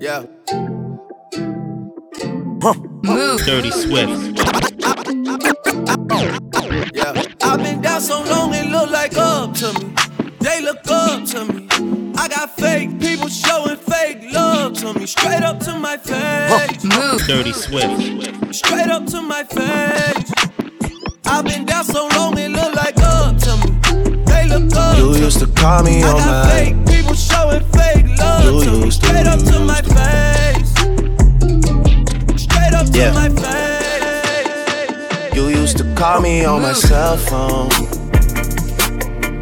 [0.00, 0.24] Yeah.
[3.02, 3.40] Move.
[3.46, 4.38] Dirty Swift.
[6.94, 7.22] Yeah.
[7.42, 9.94] I've been down so long it look like up to me.
[10.40, 11.68] They look up to me.
[12.16, 15.06] I got fake people showing fake love to me.
[15.06, 16.84] Straight up to my face.
[16.84, 17.26] Move.
[17.26, 18.54] Dirty Swift.
[18.54, 20.32] Straight up to my face.
[21.24, 22.97] I've been down so long it look like
[24.98, 28.64] You used to call me I on got my fake people showing fake love You
[28.64, 28.84] to me.
[28.86, 30.72] used to, Straight up to my used face.
[32.44, 33.10] Straight up Yeah.
[33.10, 35.34] to my face.
[35.36, 37.68] You used to call me on my cell phone.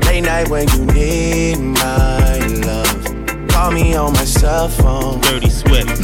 [0.06, 3.48] Late night when you need my love.
[3.48, 5.20] Call me on my cell phone.
[5.20, 6.00] Dirty Swift.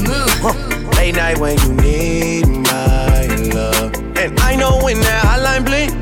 [0.97, 3.93] Late night when you need my love.
[4.17, 6.02] And I know when that hotline blink, that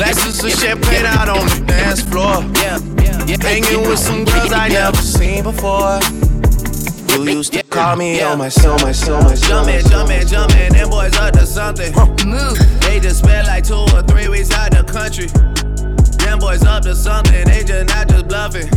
[0.00, 2.40] Glasses of champagne out on the dance floor.
[3.44, 6.00] Hanging with some girls I never seen before.
[7.12, 9.62] You used to call me oh on my soul, my soul, my soul.
[9.62, 11.92] Jumpin', jumpin', jumpin', them boys up to something.
[12.80, 15.26] They just spent like two or three weeks out the country.
[16.24, 18.68] Them boys up to something, they just not just bluffing.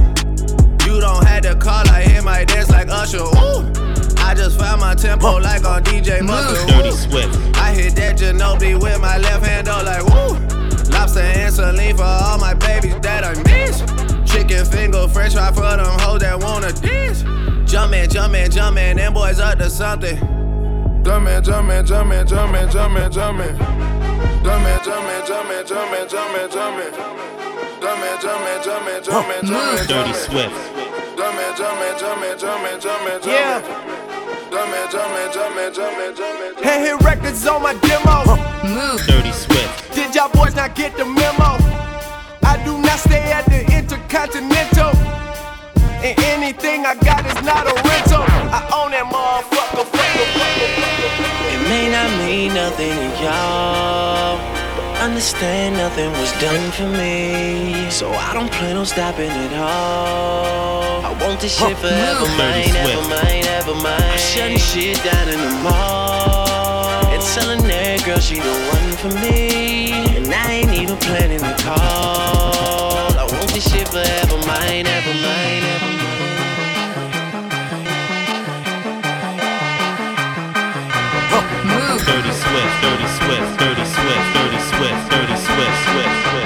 [0.85, 3.23] You don't have to call, I hit my dance like Usher.
[3.23, 3.71] Ooh.
[4.19, 6.67] I just found my tempo like on DJ Mustard.
[6.67, 7.33] Dirty Swift.
[7.55, 10.32] I hit that Ginobili with my left hand, though, like woo.
[11.03, 13.83] Lobster and saline for all my babies that I miss.
[14.31, 17.23] Chicken finger, french fry for them hoes that wanna dance.
[17.69, 20.15] Jumpin', jumpin', jumpin', them boys up to something.
[21.03, 23.57] Jumpin', jumpin', jumpin', jumpin', jumpin', jumpin'.
[24.47, 26.91] Jumpin', jumpin', jumpin', jumpin', jumpin', jumpin'.
[27.83, 30.13] Jumpin', jumpin', jumpin', jumpin', jumpin', Dirty jumpin'.
[30.23, 30.55] Swift.
[31.19, 33.59] Jumpin', jumpin', jumpin', jumpin', jumpin', Yeah.
[33.59, 33.75] jumpin'.
[33.75, 34.12] Jumpin',
[36.61, 38.37] Hand hit records on my demo.
[39.07, 39.95] Dirty Swift.
[39.95, 41.57] Did y'all boys not get the memo?
[42.43, 44.95] I do not stay at the Intercontinental.
[46.05, 48.21] And anything I got is not a rental.
[48.21, 49.85] I own that motherfucker.
[49.89, 51.53] fucker, fucker, fucker.
[51.53, 54.52] It may not mean nothing to y'all.
[55.03, 57.89] Understand nothing was done for me.
[57.91, 61.03] So I don't plan on stopping at all.
[61.03, 63.09] I want this shit forever Dirty mine, ever Swift.
[63.09, 64.01] mine, ever mine.
[64.01, 67.11] I'm shutting shit down in the mall.
[67.11, 69.91] And telling that girl she the one for me.
[70.15, 73.11] And I ain't even planning to call.
[73.19, 76.13] I want this shit forever mine, ever mine, ever mine.
[82.07, 82.81] Dirty Swift.
[82.81, 83.59] Dirty Swift.
[83.59, 84.33] Dirty Swift.
[84.33, 84.42] Dirty
[84.77, 85.11] Swift.
[85.11, 85.83] Dirty Swift.
[85.91, 86.22] Swift.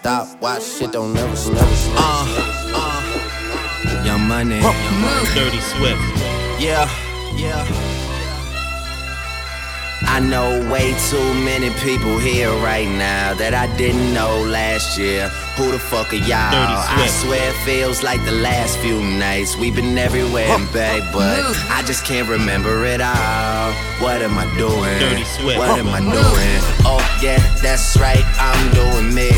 [0.00, 0.40] stop.
[0.40, 1.56] Watch shit don't never, stop.
[1.96, 4.04] Uh, uh.
[4.04, 4.60] Young money.
[5.34, 6.00] Dirty Swift.
[6.60, 6.88] Yeah,
[7.36, 7.87] yeah.
[10.18, 15.28] I know way too many people here right now that I didn't know last year.
[15.54, 16.50] Who the fuck are y'all?
[16.50, 19.54] I swear it feels like the last few nights.
[19.56, 21.38] We've been everywhere and back, but
[21.70, 23.70] I just can't remember it all.
[24.02, 24.98] What am I doing?
[25.56, 26.58] What am I doing?
[26.82, 28.26] Oh, yeah, that's right.
[28.42, 29.30] I'm doing me.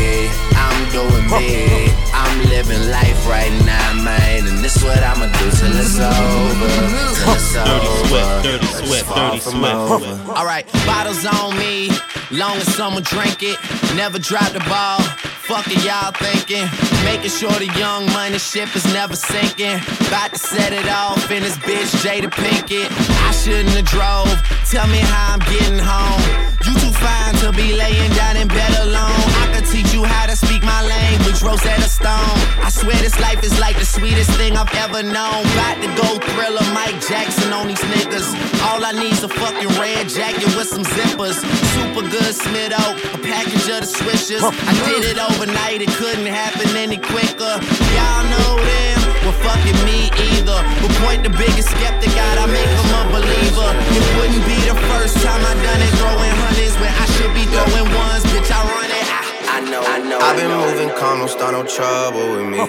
[0.57, 1.93] I'm doing me.
[2.31, 4.47] I'm living life right now, man.
[4.47, 6.71] And this what I'ma do till it's over.
[7.19, 8.41] Till it's over.
[8.41, 10.29] Dirty Swift, Dirty Swift.
[10.29, 11.89] Alright, bottles on me.
[12.31, 13.59] Long as someone drink it.
[13.97, 15.01] Never drop the ball.
[15.43, 16.90] Fuck it, y'all thinking.
[17.03, 19.77] Making sure the young money ship is never sinking.
[20.07, 22.89] About to set it off in this bitch, Jada Pinkett.
[23.27, 24.37] I shouldn't have drove.
[24.69, 26.21] Tell me how I'm getting home.
[26.65, 29.25] You too fine to be laying down in bed alone.
[29.41, 32.37] I could teach you how to speak my language, Rosetta Stone.
[32.61, 35.41] I swear this life is like the sweetest thing I've ever known.
[35.57, 38.29] About to go thriller Mike Jackson on these niggas.
[38.69, 41.41] All I need's a fucking red jacket with some zippers.
[41.73, 44.43] Super good Smith Oak, a package of the swishers.
[44.45, 47.55] I did it overnight, it couldn't happen any quicker.
[47.95, 50.59] Y'all know them, well fucking me either.
[50.83, 53.69] But point the biggest skeptic out, I make him a believer.
[53.95, 57.47] It wouldn't be the first time I done it, throwing hundreds when I should be
[57.47, 58.23] throwing ones.
[58.35, 59.07] Bitch, I run it.
[59.07, 59.21] I,
[59.55, 60.19] I know, I know.
[60.19, 62.59] I've been moving calm, don't start no trouble with me.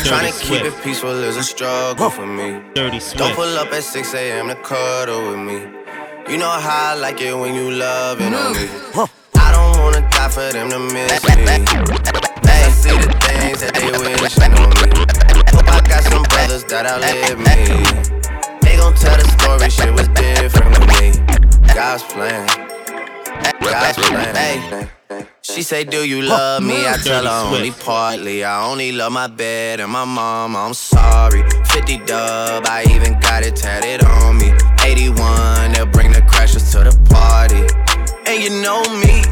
[0.00, 2.60] Trying to keep it peaceful is a struggle for me.
[2.74, 4.48] Dirty Don't pull up at 6 a.m.
[4.48, 5.58] to cuddle with me.
[6.32, 8.68] You know how I like it when you love it on me.
[9.36, 12.18] I don't wanna die for them to miss me.
[12.42, 13.88] They see the things that they
[14.20, 14.88] wishing on me.
[15.56, 17.56] Hope I got some brothers that outlive me.
[18.60, 21.06] They gon' tell the story, shit was different with me.
[21.74, 22.46] God's plan.
[23.60, 24.34] God's plan.
[24.34, 24.88] Hey.
[25.40, 26.86] She say, Do you love me?
[26.86, 28.44] I tell her only partly.
[28.44, 30.54] I only love my bed and my mom.
[30.56, 31.42] I'm sorry.
[31.66, 34.52] 50 dub, I even got it tatted on me.
[34.84, 37.64] 81, they'll bring the crashers to the party.
[38.28, 39.22] And you know me.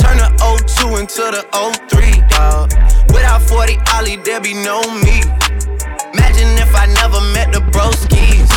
[0.00, 1.44] Turn the 02 into the
[1.88, 2.87] 03, dawg.
[3.12, 5.22] Without 40 Ollie, there be no me.
[6.14, 8.50] Imagine if I never met the broskies.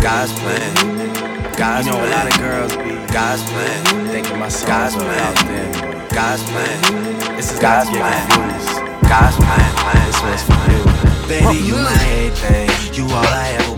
[0.00, 0.74] God's plan.
[1.56, 2.12] God's You know, plan.
[2.12, 3.84] a lot of girls be God's plan.
[4.12, 5.20] thinking my songs God's are plan.
[5.26, 6.08] out there.
[6.14, 7.36] God's plan.
[7.36, 9.08] This is God's not to get plan.
[9.08, 9.72] God's plan.
[9.82, 10.06] plan.
[10.06, 11.28] This one's for you.
[11.28, 12.94] Baby, you my everything.
[12.94, 13.77] You all I ever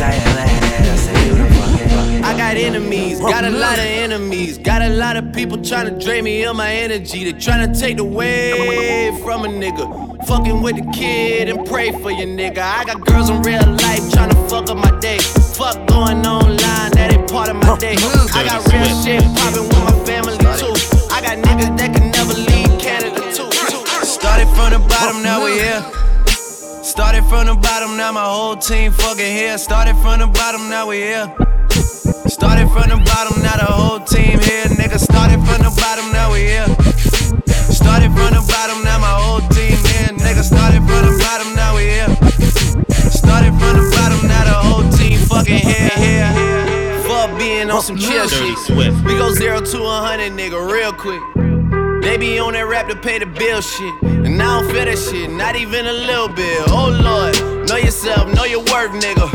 [0.00, 0.14] I
[2.36, 6.22] got enemies, got a lot of enemies, got a lot of people trying to drain
[6.22, 7.24] me of my energy.
[7.24, 10.24] They trying to take away from a nigga.
[10.24, 12.58] Fucking with the kid and pray for your nigga.
[12.58, 15.18] I got girls in real life trying to fuck up my day.
[15.18, 17.96] Fuck going online, that ain't part of my day.
[17.98, 20.76] I got real shit popping with my family too.
[21.10, 23.50] I got niggas that can never leave Canada too.
[24.06, 25.82] Started from the bottom, now we here.
[26.98, 29.56] Started from the bottom, now my whole team fucking here.
[29.56, 31.32] Started from the bottom, now we here.
[32.26, 34.66] Started from the bottom, now the whole team here.
[34.74, 36.66] Nigga, started from the bottom, now we here.
[37.70, 40.10] Started from the bottom, now my whole team here.
[40.18, 42.10] Nigga, started from the bottom, now we here.
[43.14, 46.98] Started from the bottom, now the whole team fucking here, here.
[47.06, 48.58] Fuck being on some chill shit.
[48.74, 51.22] We go zero to a hundred, nigga, real quick.
[52.02, 53.94] They be on that rap to pay the bill shit.
[54.02, 56.62] And I don't feel that shit, not even a little bit.
[56.68, 57.34] Oh lord,
[57.68, 59.26] know yourself, know your worth, nigga.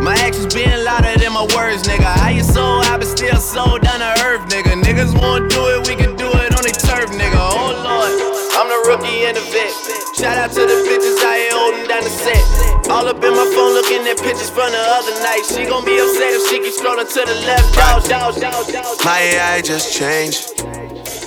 [0.00, 2.04] My actions being louder than my words, nigga.
[2.04, 4.76] How you so I but still so down to earth, nigga.
[4.82, 7.40] Niggas won't do it, we can do it on their turf, nigga.
[7.40, 8.12] Oh lord,
[8.54, 9.72] I'm the rookie and the vet.
[10.14, 12.44] Shout out to the bitches I ain't holding down the set.
[12.92, 15.42] All up in my phone looking at pictures from the other night.
[15.48, 17.74] She gon' be upset if she keep scrolling to the left.
[17.74, 18.96] Dog, dog, dog, dog.
[19.04, 20.73] My AI just changed.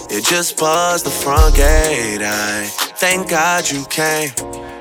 [0.10, 2.22] It just buzzed the front gate.
[2.22, 2.64] I
[2.96, 4.30] thank God you came.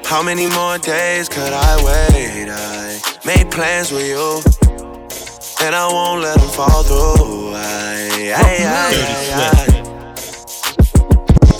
[0.04, 2.48] How many more days could I wait?
[2.48, 4.40] I made plans with you,
[5.66, 7.54] and I won't let them fall through.
[7.54, 9.66] I, I, I, I, I,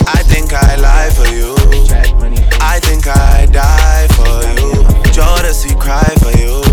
[0.06, 1.56] I think I lie for you.
[2.60, 4.84] I think I die for you.
[5.12, 6.65] Jodeci cry for you.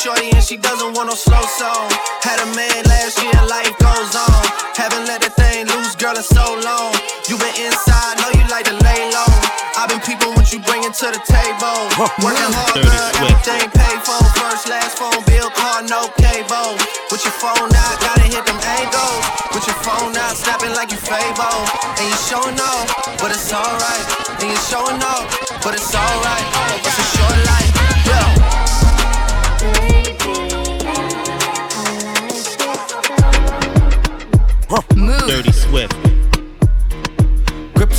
[0.00, 1.92] Shorty and she doesn't want no slow song.
[2.24, 4.40] Had a man last year, life goes on.
[4.72, 6.96] Haven't let that thing loose, girl, in so long.
[7.28, 9.28] You been inside, know you like to lay low.
[9.76, 11.92] I've been peeping what you bringing to the table.
[12.24, 14.16] Working hard, girl, everything paid for.
[14.40, 16.80] First, last phone bill, car, no cable.
[17.12, 19.20] With your phone out, gotta hit them angles.
[19.52, 21.60] With your phone out, snapping like you Fable.
[22.00, 22.88] And you showing off,
[23.20, 24.06] but it's alright.
[24.40, 25.28] And you showing off,
[25.60, 26.59] but it's alright.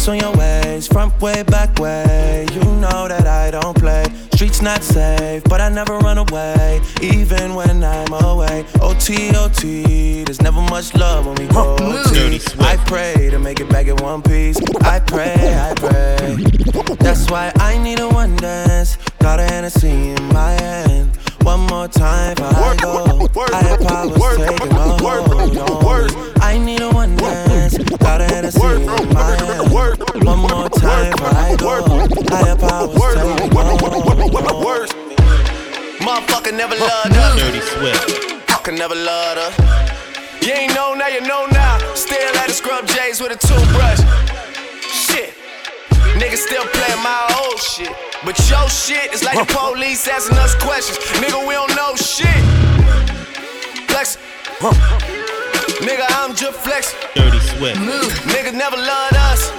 [0.08, 2.48] On your ways, front way, back way.
[2.54, 4.06] You know that I don't play.
[4.34, 8.66] Streets not safe, but I never run away, even when I'm away.
[8.82, 12.40] OT, OT, there's never much love when we go OT.
[12.60, 14.58] I pray to make it back in one piece.
[14.82, 16.36] I pray, I pray.
[17.00, 18.98] That's why I need a one dance.
[19.20, 21.16] Got a Hennessy in my hand.
[21.44, 23.28] One more time I go.
[23.54, 26.41] I have powers taking a hold on me.
[26.52, 27.78] I need a one dance.
[27.78, 29.72] Got a Hennessy in my hand.
[29.72, 31.80] One more time for I go.
[32.28, 35.16] I have powers taking a hold on me.
[36.04, 37.36] Motherfucker never loved her.
[37.40, 38.04] Dirty Swift.
[38.52, 39.52] Fucker never loved her.
[40.46, 41.78] You ain't know now, you know now.
[41.96, 44.02] Still at the scrub J's with a toothbrush.
[44.92, 45.34] Shit.
[46.20, 47.96] Niggas still playing my old shit.
[48.26, 50.98] But your shit is like the police asking us questions.
[51.24, 52.44] Nigga, we don't know shit.
[53.88, 54.18] Flex.
[55.82, 56.94] Nigga, I'm just flex.
[57.16, 57.76] Dirty sweat.
[57.80, 58.14] Move.
[58.30, 59.50] Niggas never loved us.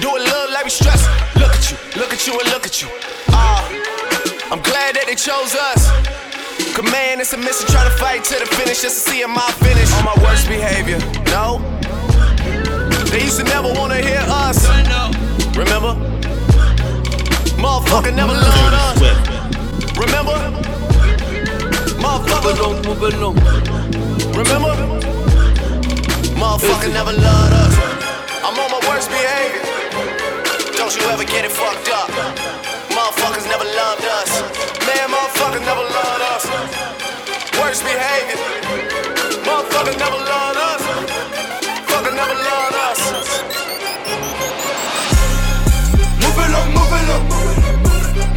[0.00, 1.02] Do it look like we stress.
[1.34, 2.88] Look at you, look at you, and look at you.
[3.30, 5.90] Ah, uh, I'm glad that they chose us.
[6.78, 9.90] Command and submission, try to fight to the finish just to see my finish.
[9.98, 11.02] On my worst behavior,
[11.34, 11.58] no.
[13.10, 14.62] They used to never wanna hear us.
[15.58, 15.98] Remember?
[17.58, 18.98] Motherfucker never loved us.
[19.98, 20.38] Remember?
[21.98, 22.54] Motherfucker.
[24.38, 25.17] Remember?
[26.38, 27.74] Motherfucker never loved us.
[28.46, 29.62] I'm on my worst behavior.
[30.78, 32.08] Don't you ever get it fucked up.
[32.94, 34.30] Motherfuckers never loved us.
[34.86, 36.44] Man, motherfuckers never loved us.
[37.58, 38.38] Worst behavior.
[39.42, 40.82] Motherfuckers never loved us.
[41.90, 43.00] Fucker never loved us.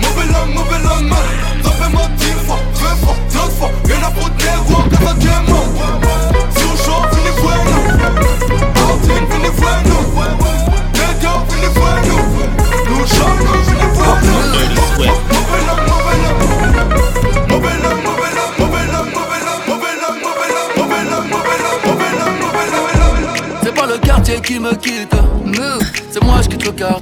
[0.01, 1.15] Mauvais homme, mauvais homme
[1.63, 5.45] Ça fait moi dix fois, vingt fois, trente fois Rien à foutre des rois, quatrième
[5.45, 6.10] Si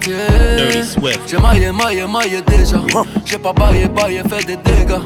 [0.09, 0.81] quartier
[1.27, 2.77] J'ai maillé, maillé, maillé déjà.
[3.25, 4.99] J'ai pas baillé, baillé, fait des dégâts.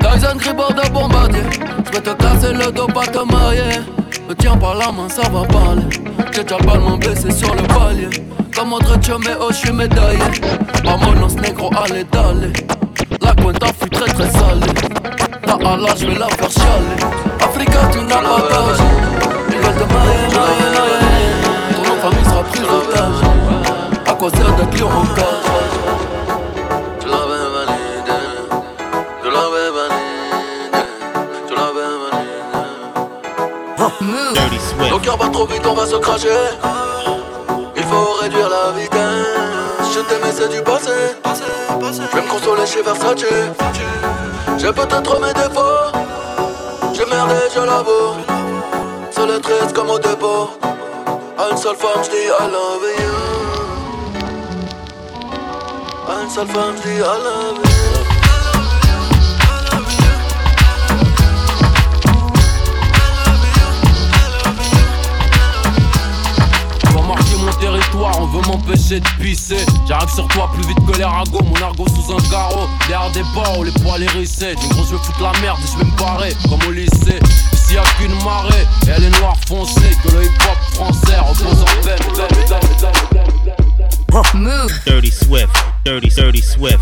[0.00, 1.42] Tyson Gribord de bombardier.
[1.90, 3.80] J'vais te casser le dos, pas te marier.
[4.28, 5.82] Me tiens par la main, ça va parler.
[6.32, 8.08] J'ai déjà le ballon blessé sur le palier.
[8.54, 10.18] Comme autre mais oh j'suis médaillé.
[10.84, 12.52] Vamonos négro, allez, d'aller.
[13.20, 14.72] La cuenta fut très très salée.
[15.46, 17.14] La Allah, j'vais la faire chialer.
[17.40, 18.78] Africa, tu n'as pas d'âge.
[19.50, 21.04] Ils veulent te marier, marier, marier.
[21.84, 23.03] Ton famille sera prise
[24.24, 25.26] otage à quoi sert d'être lion en cage
[27.00, 28.20] Tu l'avais validé,
[29.22, 30.82] tu l'avais validé,
[31.48, 32.24] tu l'avais validé.
[34.90, 36.28] Ton cœur va trop vite, on va se cracher.
[37.76, 39.92] Il faut réduire la vitesse.
[39.94, 40.90] Je t'aimais, c'est du passé.
[41.24, 43.24] Je vais me consoler chez Versace.
[44.58, 45.92] J'ai peut-être mes défauts.
[46.94, 48.14] J'ai merdé, je l'avoue.
[49.10, 50.50] Seul et triste comme au dépôt.
[51.36, 53.13] À une seule femme, je dis I love you.
[56.06, 58.14] Un seul femme dit I love you.
[67.44, 69.64] mon territoire, on veut m'empêcher de pisser.
[69.86, 72.68] J'arrive sur toi plus vite que les ragots, mon argot sous un carreau.
[72.88, 74.54] Derrière des barreaux, les poils hérissés.
[74.54, 77.20] Du gros, je veux foutre la merde et je vais me barrer comme au lycée.
[77.52, 79.96] Ici y'a qu'une marée, et elle est noire foncée.
[80.02, 81.74] Que le hip hop français repose en.
[84.34, 84.72] Move.
[84.86, 85.50] Dirty Swift,
[85.84, 86.80] Dirty, Dirty Swift.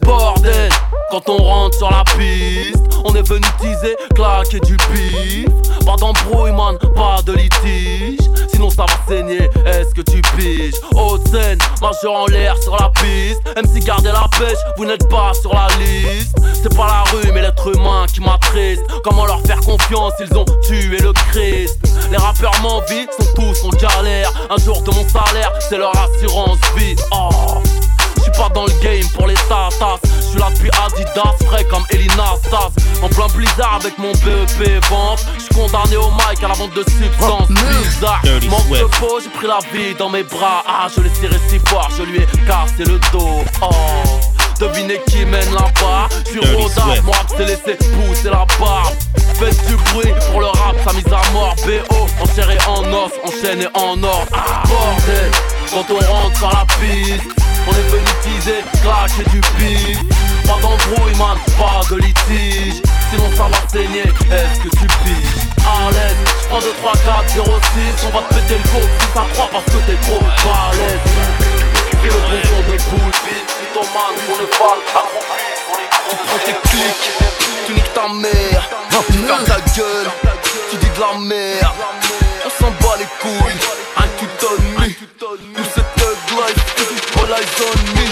[0.00, 0.68] Bordel,
[1.10, 5.46] quand on rentre sur la piste, on est venu teaser, claquer du pif.
[5.86, 8.18] Pas d'embrouille, man, pas de litige.
[8.52, 10.74] Sinon ça va saigner, est-ce que tu piges?
[10.94, 13.40] Haute scène, majeur en l'air sur la piste.
[13.54, 16.36] Même si gardez la pêche, vous n'êtes pas sur la liste.
[16.60, 18.82] C'est pas la rue, mais l'être humain qui m'attriste.
[19.04, 21.78] Comment leur faire confiance, ils ont tué le Christ.
[22.10, 24.32] Les rappeurs m'envient, sont tous en galère.
[24.50, 26.96] Un jour de mon salaire, c'est leur assurance vie.
[27.12, 27.62] Oh
[28.36, 29.98] pas dans le game pour les tatas.
[30.16, 32.70] Je suis là depuis Adidas, frais comme Elina Stas.
[33.02, 35.24] En plein blizzard avec mon BEP vente.
[35.36, 38.22] Je suis condamné au mic à la vente de substances bizarres.
[38.50, 40.62] Manque de peau, j'ai pris la vie dans mes bras.
[40.66, 43.44] Ah, je l'ai tiré si fort, je lui ai cassé le dos.
[43.62, 43.70] Oh.
[44.60, 48.94] Devinez qui mène là-bas J'suis rodard, moi c'est laissé pousser la barbe
[49.34, 53.66] Faites du bruit pour le rap, sa mise à mort BO, enchéré en os, enchaîné
[53.74, 55.30] en or ah, Bordel,
[55.72, 59.98] quand on rentre sur la piste On est venu teaser, claquer du pif.
[60.46, 62.82] Pas d'embrouille man, pas de litige.
[63.10, 65.44] Sinon ça va saigner, est-ce que tu piges?
[65.64, 69.06] À l'aise, j'prends 2, 3, 4, 0, 6 On va te péter le coup si
[69.14, 71.00] ça croit parce que t'es trop balèze.
[72.02, 73.12] Et le bon son de boule
[73.72, 74.78] ton man pour le bal
[76.10, 77.10] Tu prends tes clics,
[77.66, 78.68] tu niques ta mère.
[79.06, 80.10] Tu fermes ta gueule,
[80.70, 81.74] tu dis de la merde.
[82.46, 83.58] On s'en bat les couilles,
[87.34, 88.06] eyes on me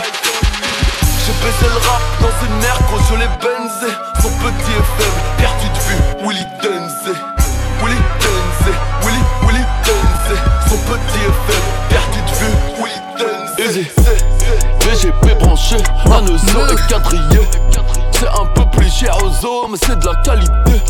[1.25, 3.93] J'ai baissé le rap dans une merde quand je l'ai benzé.
[4.21, 7.15] Son petit et faible, perdu de vue, Willy Denze
[7.83, 10.39] Willy Denze, Willy, Willy Denze
[10.69, 13.43] Son petit et faible, perdu de vue, Willy Denze
[14.81, 15.77] VGP branché,
[16.07, 17.49] Anezo et quadrillé.
[18.11, 20.83] C'est un peu plus cher aux mais c'est de la qualité.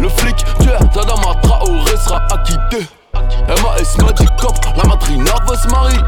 [0.00, 2.86] Le flic, tu es Tadama Traoré sera acquitté.
[3.48, 5.98] MAS Magic Cop, la matrina va se marier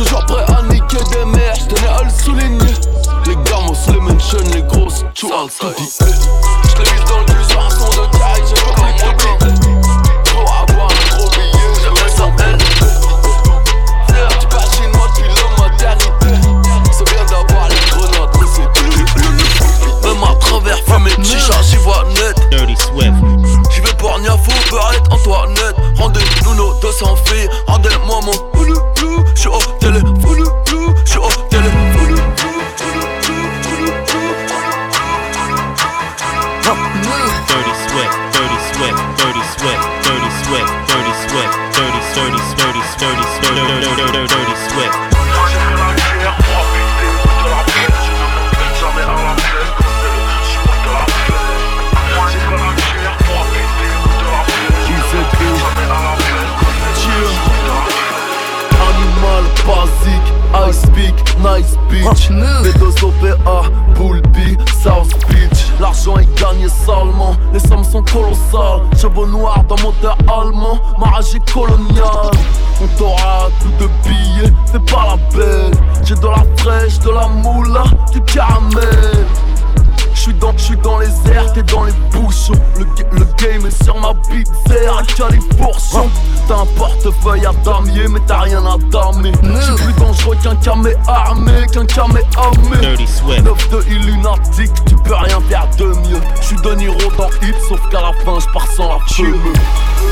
[0.00, 2.74] Toujours prêt à niquer des mères, j'tenais à le souligner.
[3.26, 5.92] Les gamos, les mention, les grosses, tu as tout dit.
[6.00, 8.86] J'l'ai mis dans le cul sur un son de taille, j'ai pas mon
[10.24, 12.58] Pour avoir un gros billet, j'appelle ça L
[14.40, 16.32] Tu passes moi depuis la maternité.
[16.92, 22.40] C'est bien d'avoir les grenades, mais c'est Même à travers fumée, chicha, j'y vois net.
[22.50, 23.12] Dirty Swift.
[23.70, 28.32] J'y vais pour Niafou, Barrette, Antoinette Rendez-nous nos 200 filles Rendez-moi mon
[29.34, 29.58] J'suis au
[61.90, 62.30] bitch.
[62.30, 65.66] B2OPA, Bullby, South Beach.
[65.80, 68.82] L'argent est gagné salement, les sommes sont colossales.
[69.00, 72.30] Chevaux noirs dans moteur allemand, mariage est colonial
[72.82, 75.70] On t'aura tout de billets, fais pas la belle
[76.04, 79.26] J'ai de la fraîche, de la moula, du caramel.
[80.14, 83.82] J'suis dans, j'suis dans les airs, t'es dans les bouchons le, ga- le game est
[83.82, 86.10] sur ma bite, à califourchon
[86.50, 90.94] T'as un portefeuille à damier, mais t'as rien à damer J'suis plus dangereux qu'un camé
[91.06, 92.76] armé, qu'un camé armé.
[92.80, 93.44] Dirty Swift.
[93.44, 96.20] 9 de illunatique, tu peux rien faire de mieux.
[96.40, 99.38] J'suis de Niro dans Hit, sauf qu'à la fin j'pars sans la queue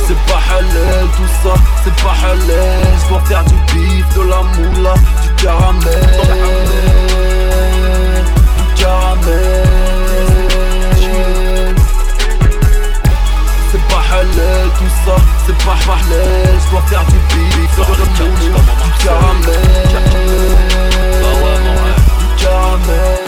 [0.07, 4.95] C'est pas halal tout ça, c'est pas halal J'dois faire du bif, de la moula,
[4.95, 7.28] du caramel
[14.79, 19.61] tout ça, c'est pas halal J'dois faire du bif, de la moula, du caramel.
[22.19, 23.19] Du caramel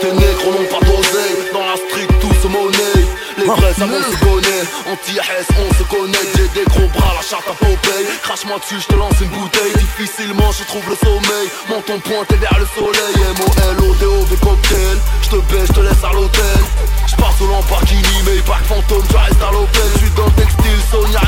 [0.00, 3.06] Tes négros n'ont pas d'oseille Dans la street tout se monnaie.
[3.38, 4.45] Les vrais on se
[4.90, 8.06] Anti-S on se connaît J'ai des gros bras la charte à Popeye.
[8.22, 9.72] Crache-moi dessus je te lance une bouteille.
[9.76, 11.48] Difficilement je trouve le sommeil.
[11.68, 13.16] Menton pointé vers le soleil.
[13.38, 14.98] M-O-L-O-D-O-V cocktail.
[15.22, 16.60] Je te baisse, je te laisse à l'hôtel.
[17.06, 19.88] Je pars au Lamborghini mais pas fantôme je reste à l'hôtel.
[19.94, 21.20] Je suis dans le textile Sonia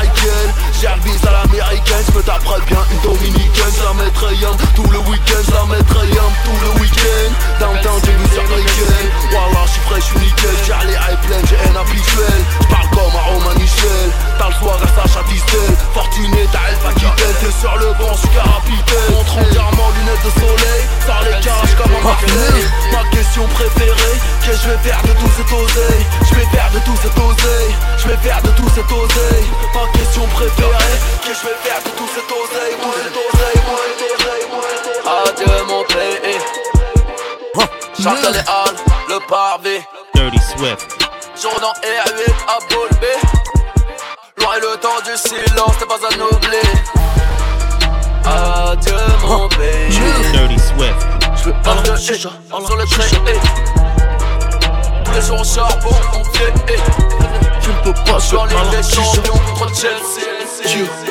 [0.87, 2.03] un bis à l'américaine.
[2.07, 3.73] Je me bien une dominicaine.
[3.77, 5.43] Je la mettrai yum tout le week-end.
[5.45, 7.31] Je la mettrai yum tout le week-end.
[7.59, 10.55] Downtown j'ai vu sur Nickel Wallah je suis frais, je suis nickel.
[10.65, 12.39] J'ai les high j'ai un habituel.
[12.61, 17.53] J'parle comme Romain Michel T'as le soir à Sacha Distel Fortuné t'as Elf Aquitaine T'es
[17.59, 21.93] sur le banc, je suis capitaine Montre entièrement lunettes de soleil Sors les cages comme
[21.95, 26.05] un Marseille Ma question préférée Qu'est-ce que je vais faire de tout cet oseille?
[26.29, 27.75] Je vais faire de tout cet oseille.
[27.97, 29.47] Je vais faire de tout cet oseille.
[29.75, 33.61] Ma question préférée Qu'est-ce que je vais faire de tout cet oseille Tout cet oseille,
[35.05, 36.39] Adieu mon pays.
[38.01, 39.81] Châtelet les Halles, le pavé
[40.15, 40.97] Dirty Swift.
[41.41, 43.07] Journal R8 à Bolbé
[44.39, 46.59] Loin est le temps du silence, t'es pas à oublier
[48.25, 48.93] Adieu
[49.25, 49.99] mon pays
[50.33, 51.07] Dirty Swift.
[51.37, 53.07] J'veux un de chicha sur le trait
[55.05, 56.75] Tous les jours charbon, on pied
[57.61, 61.08] Je ne peux pas l'île des champions contre Chelsea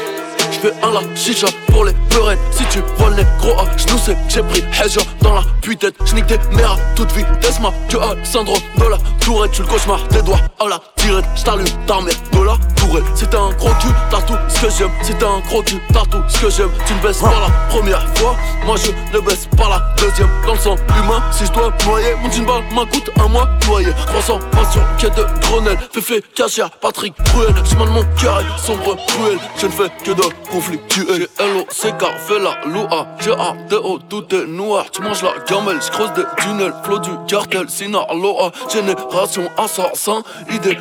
[0.61, 2.39] J'fais un la chicha pour les peurettes.
[2.51, 5.93] Si tu vois les gros à genoux, c'est j'ai pris Hedja dans la puitaine.
[6.05, 9.53] J'nique des mères à toute vitesse, ma que à syndrome de la tourette.
[9.53, 11.25] Tu le cauchemar des doigts à la tirette.
[11.37, 13.05] J't'allume ta mère de la tourette.
[13.15, 14.91] C'est un gros cul, t'as tout ce que j'aime.
[15.03, 16.71] C'est un gros cul, t'as tout ce que j'aime.
[16.87, 18.35] Tu ne baisses pas la première fois,
[18.67, 20.29] moi je ne baisse pas la deuxième.
[20.45, 23.93] Dans le sang humain, si je dois noyer, mon jean balle m'coûte un mois noyer.
[24.09, 27.55] 300 passion, quête de Grenelle, Féfé, Cachia, Patrick, Cruel.
[27.65, 29.39] Chemin de mon cœur sombre, cruel.
[29.57, 31.29] Je ne fais que de conflictuel.
[31.39, 33.07] L-O-C-K, fais la loua.
[33.21, 34.87] J'ai un D-O, tout est noir.
[34.93, 36.75] Tu manges la gamelle, j'creuse des tunnels.
[36.83, 38.51] Flot du cartel, Sinaloa.
[38.73, 40.79] Génération assassin, idéal,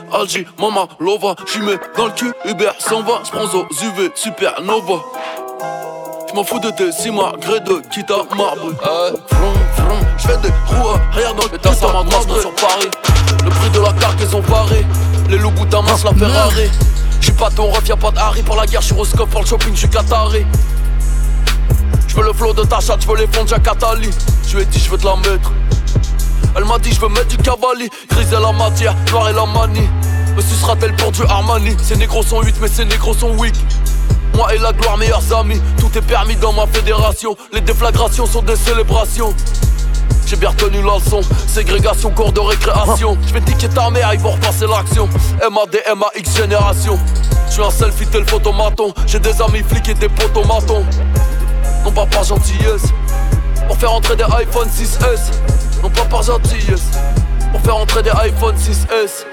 [0.59, 1.35] Mama Lova.
[1.51, 3.21] J'y mets dans le cul, Uber s'en va.
[3.23, 5.01] J'prends aux UV, supernova.
[6.29, 7.81] J'm'en fous de tes si gré de
[8.13, 8.73] à marbre.
[8.83, 9.17] Eh,
[10.17, 11.87] J'fais des roues, rien dans le tas, ça
[12.41, 12.89] sur Paris.
[13.43, 14.85] Le prix de la cargaison varé.
[15.29, 15.81] Les loups la
[16.13, 16.69] Ferrari.
[17.27, 19.75] J'suis pas ton ref, y'a pas de pour la guerre, j'suis Roscoe pour le shopping,
[19.75, 20.45] j'suis Qatari.
[22.07, 24.09] J'veux le flow de ta chatte, j'veux les fonds de Jacatali.
[24.47, 25.51] J'lui ai dit, j'veux te la mettre.
[26.55, 27.89] Elle m'a dit, j'veux mettre du cavalier.
[28.09, 29.89] Grise et la matière, noir et la manie.
[30.37, 33.55] Me sucera-t-elle pour du Armani Ces négros sont 8, mais ces négros sont weak.
[34.33, 35.61] Moi et la gloire, meilleurs amis.
[35.79, 37.35] Tout est permis dans ma fédération.
[37.51, 39.35] Les déflagrations sont des célébrations.
[40.25, 40.97] J'ai bien retenu la
[41.47, 43.17] ségrégation, cours de récréation.
[43.25, 45.07] Je vais niquer ta mère, ils vont repasser l'action.
[45.39, 46.99] MAD, MAX génération.
[47.47, 48.93] Je suis un selfie tel photomaton.
[49.05, 50.85] J'ai des amis flics et des potomatons.
[51.85, 52.91] Non pas par gentillesse.
[53.67, 55.31] Pour faire entrer des iPhone 6S.
[55.81, 56.87] Non pas par gentillesse.
[57.51, 59.25] Pour faire entrer des iPhone 6S.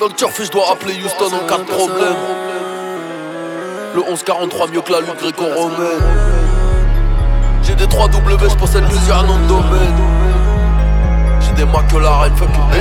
[0.00, 2.16] Dans le turf, je dois appeler Houston en cas de problème.
[3.94, 6.47] Le 1143 mieux que la lutte gréco-romaine.
[7.62, 9.96] J'ai des 3 W, possède plusieurs noms de domaine.
[11.40, 12.78] J'ai des mains que la reine, fuck BMW.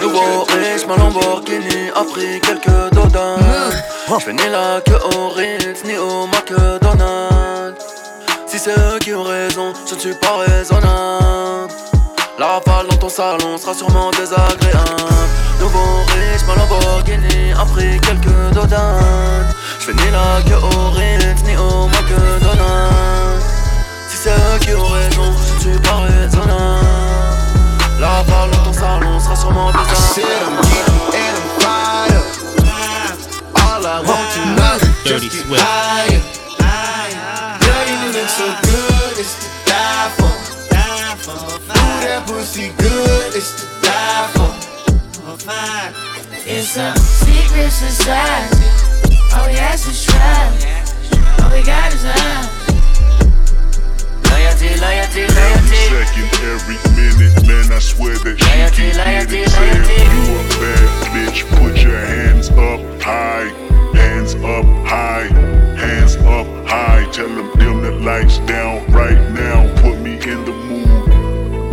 [0.00, 3.36] Nouveau riche, ma Lamborghini a pris quelques dodans.
[4.18, 7.84] J'fais ni la que au Ritz, ni au McDonald's.
[8.46, 11.72] Si c'est eux qui ont raison, je ne suis pas raisonnable.
[12.38, 15.14] La rafale dans ton salon sera sûrement désagréable.
[15.60, 19.46] Nouveau riche, ma Lamborghini a pris quelques dodans.
[19.78, 23.29] J'fais ni la que au Ritz, ni au McDonald's
[24.22, 26.86] c'est eux qui ont raison, je suis pas raisonnable.
[27.98, 30.60] La balle dans ton salon sera sûrement bizarre.
[33.54, 36.20] All I want tonight is just get higher.
[37.60, 40.32] Girl, you look so good, it's to die for.
[41.30, 44.52] Ooh, that pussy good, it's to die for.
[46.44, 48.68] It's a secret society.
[49.46, 50.50] We ask is try.
[51.42, 52.59] All we got is love.
[54.60, 55.76] Loyalty, loyalty, loyalty.
[55.88, 59.52] Every second, every minute, man, I swear that loyalty, she can loyalty, get it.
[59.56, 63.48] Saying you a bad bitch, put your hands up high,
[63.96, 65.28] hands up high,
[65.80, 67.08] hands up high.
[67.10, 69.64] Tell them dim the lights down right now.
[69.80, 71.08] Put me in the mood.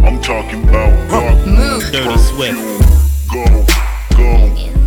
[0.06, 2.56] I'm talking about dark mood, Dirty Swift.
[3.30, 3.66] Go,
[4.16, 4.87] go.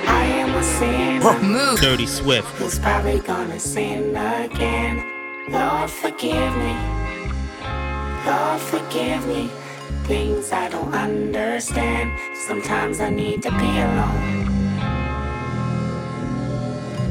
[0.63, 1.21] Sin.
[1.41, 1.79] Move.
[1.79, 2.47] Dirty Swift.
[2.57, 5.03] Who's probably gonna sin again.
[5.49, 6.75] Lord, forgive me.
[8.25, 9.49] Lord, forgive me.
[10.03, 12.11] Things I don't understand.
[12.47, 14.45] Sometimes I need to be alone.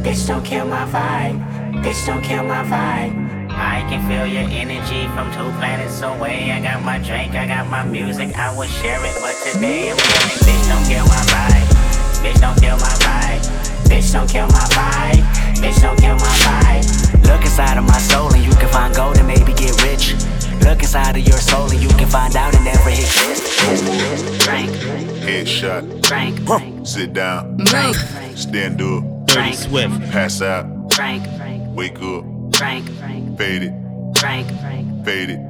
[0.03, 1.39] Bitch, don't kill my vibe.
[1.83, 3.31] Bitch, don't kill my vibe.
[3.51, 6.53] I can feel your energy from two planets away.
[6.53, 9.15] I got my drink, I got my music, I will share it.
[9.21, 11.60] But today I'm feeling, bitch, don't kill my vibe.
[12.23, 13.43] Bitch, don't kill my vibe.
[13.89, 15.23] Bitch, don't kill my vibe.
[15.61, 17.27] Bitch, don't kill my vibe.
[17.27, 20.15] Look inside of my soul and you can find gold and maybe get rich.
[20.65, 23.59] Look inside of your soul and you can find out it never exists.
[24.45, 24.71] Drink.
[25.25, 26.03] Headshot.
[26.03, 26.87] Drink.
[26.87, 27.57] Sit down.
[27.57, 27.97] Drink.
[28.37, 29.27] Stand up.
[29.27, 30.01] Dirty Swift.
[30.11, 30.91] Pass out.
[30.91, 31.25] Drink.
[31.75, 32.25] Wake up.
[32.51, 32.87] Drink.
[33.39, 34.13] Fade it.
[34.15, 34.49] Drink.
[35.05, 35.50] Fade it.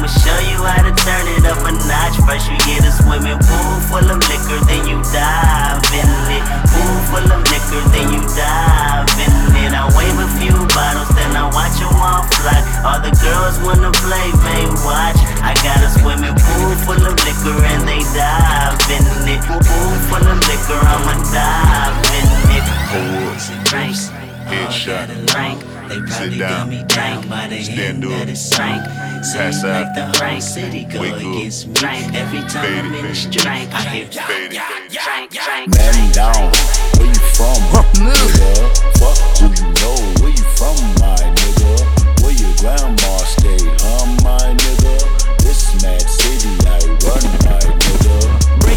[0.01, 2.17] I'ma show you how to turn it up a notch.
[2.25, 6.41] First you get a swimming pool full of liquor, then you dive in it.
[6.73, 9.29] Pool full of liquor, then you dive in
[9.61, 9.69] it.
[9.77, 12.65] I wave a few bottles, then I watch them all fly.
[12.81, 15.21] All the girls wanna play, they watch.
[15.45, 19.45] I got a swimming pool full of liquor and they dive in it.
[19.45, 22.25] Pool full of liquor, I'ma dive in
[22.57, 22.65] it.
[23.69, 24.30] Pause.
[24.47, 25.07] Headshot.
[26.09, 26.71] Sit down.
[27.63, 28.27] Stand up.
[29.33, 29.87] Pass out.
[30.99, 31.85] Wake up.
[32.15, 34.61] Every time I'm in the street, I hear Fade it.
[35.69, 36.51] Man down,
[36.97, 37.61] where you from,
[38.01, 38.51] nigga?
[38.99, 41.71] Fuck who you know, where you from, my nigga?
[42.23, 44.70] Where your grandma stayed, huh, my nigga?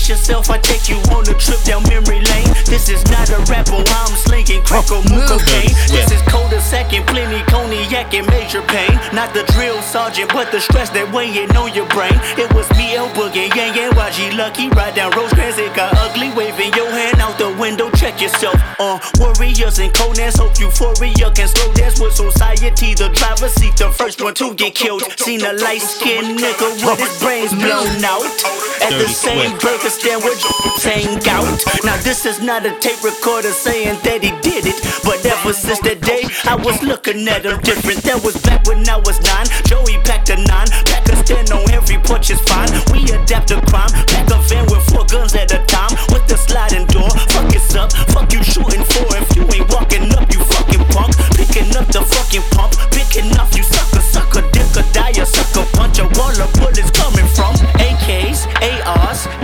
[0.05, 0.15] Nigga.
[0.15, 2.49] Yourself, I take you on a trip down memory lane.
[2.67, 5.73] This is not a rapper, I'm slinging crack or moon cocaine.
[5.89, 8.93] This is cold a second, plenty cognac and major pain.
[9.13, 12.15] Not the drill sergeant, but the stress that weighing on your brain.
[12.37, 14.69] It was me, El Boogie, Yang Yang, YG Lucky.
[14.71, 16.31] Ride down Rosecrans, it got ugly.
[16.35, 18.57] Waving your hand out the window, check yourself.
[18.79, 22.95] Uh, warriors and Conan's hope euphoria can slow dance with society.
[22.95, 25.03] The driver seat, the first one to get killed.
[25.19, 28.25] Seen a light skinned nigga with his brains blown out.
[28.83, 30.35] At the same burger stand where
[30.83, 31.47] hang out.
[31.85, 35.79] Now this is not a tape recorder saying that he did it, but ever since
[35.87, 38.03] that day I was looking at him different.
[38.03, 39.47] That was back when I was nine.
[39.71, 42.69] Joey packed a nine, pack a stand on every porch is fine.
[42.91, 46.37] We adapt to crime, pack a van with four guns at a time with the
[46.37, 47.11] sliding door.
[47.31, 51.15] Fuck it's up, fuck you shooting for if you ain't walking up, you fucking punk.
[51.39, 55.65] Picking up the fucking pump, picking up you sucker, sucker, dick or die, a sucker
[55.75, 58.94] punch a wall of bullets coming from AKs, ARs,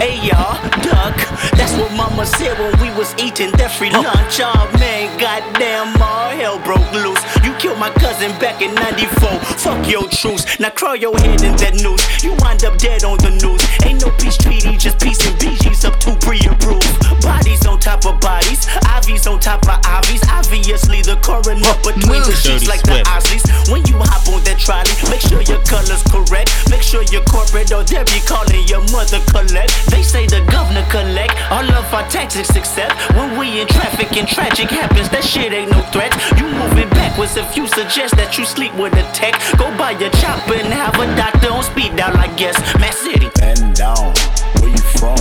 [0.00, 1.16] AR, duck.
[1.52, 4.40] That's what mama said when we was eating that free lunch.
[4.40, 7.20] Oh man, goddamn, all hell broke loose.
[7.44, 9.38] You killed my cousin back in 94.
[9.62, 10.58] Fuck your truce.
[10.58, 12.02] Now crawl your head in that noose.
[12.24, 13.62] You wind up dead on the news.
[13.86, 17.22] Ain't no peace treaty, just peace and BG's up to pre-approved.
[17.22, 18.66] Bodies on top of bodies,
[18.98, 20.22] IVs on top of IVs.
[20.30, 23.06] Obviously the coroner between the sheets like the Swift.
[23.06, 23.44] Osleys.
[23.70, 26.50] When you hop on that trolley, make sure your color's correct.
[26.70, 29.70] Make sure you're corporate or they'll be calling your mother collect.
[29.90, 34.26] They say the governor collect all of our taxes except when we in traffic and
[34.26, 35.08] tragic happens.
[35.10, 36.10] That shit ain't no threat.
[36.34, 39.34] You moving backwards if you suggest that you sleep with a tech.
[39.58, 42.56] Go buy a chopper and have a doctor on speed dial, I guess.
[42.78, 43.28] Mass City.
[43.74, 44.12] Down,
[44.60, 45.20] where you from?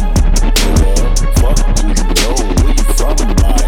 [1.40, 3.59] Fuck you know, where you from,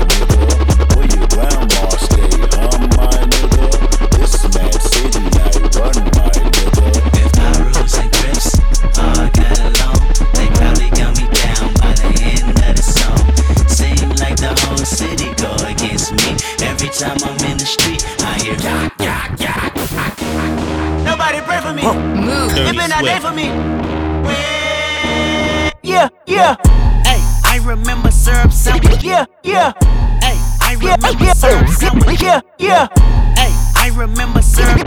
[30.92, 32.88] Yeah, yeah.
[33.36, 34.78] Hey, I remember syrup.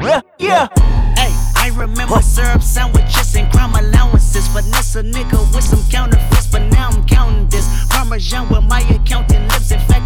[0.00, 0.68] Yeah, yeah.
[1.14, 4.48] Hey, I remember syrup sandwiches and crime allowances.
[4.48, 7.68] Finesse a nigga with some counterfeits, but now I'm counting this.
[7.90, 9.70] Parmesan where my accountant lives.
[9.72, 10.01] In fact,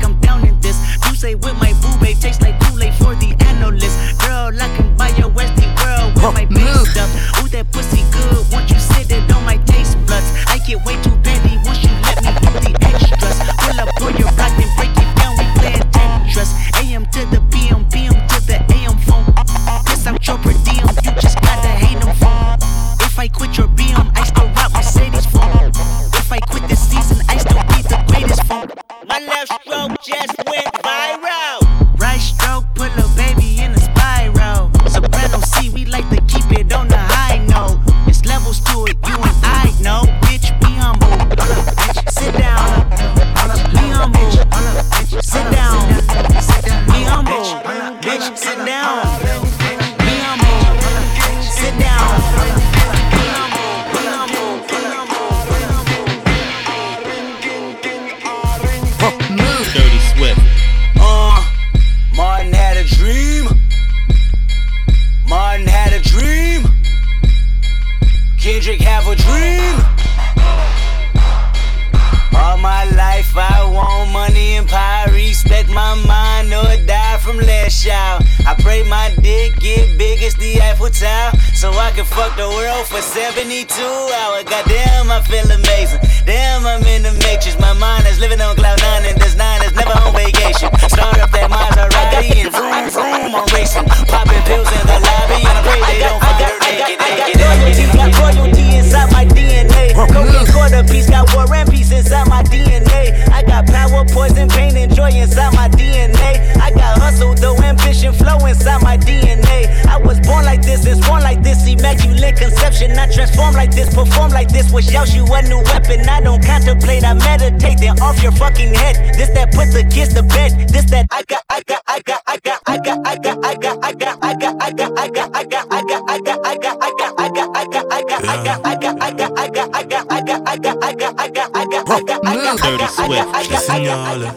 [132.67, 133.29] Dirty Swift,
[133.61, 134.33] signale.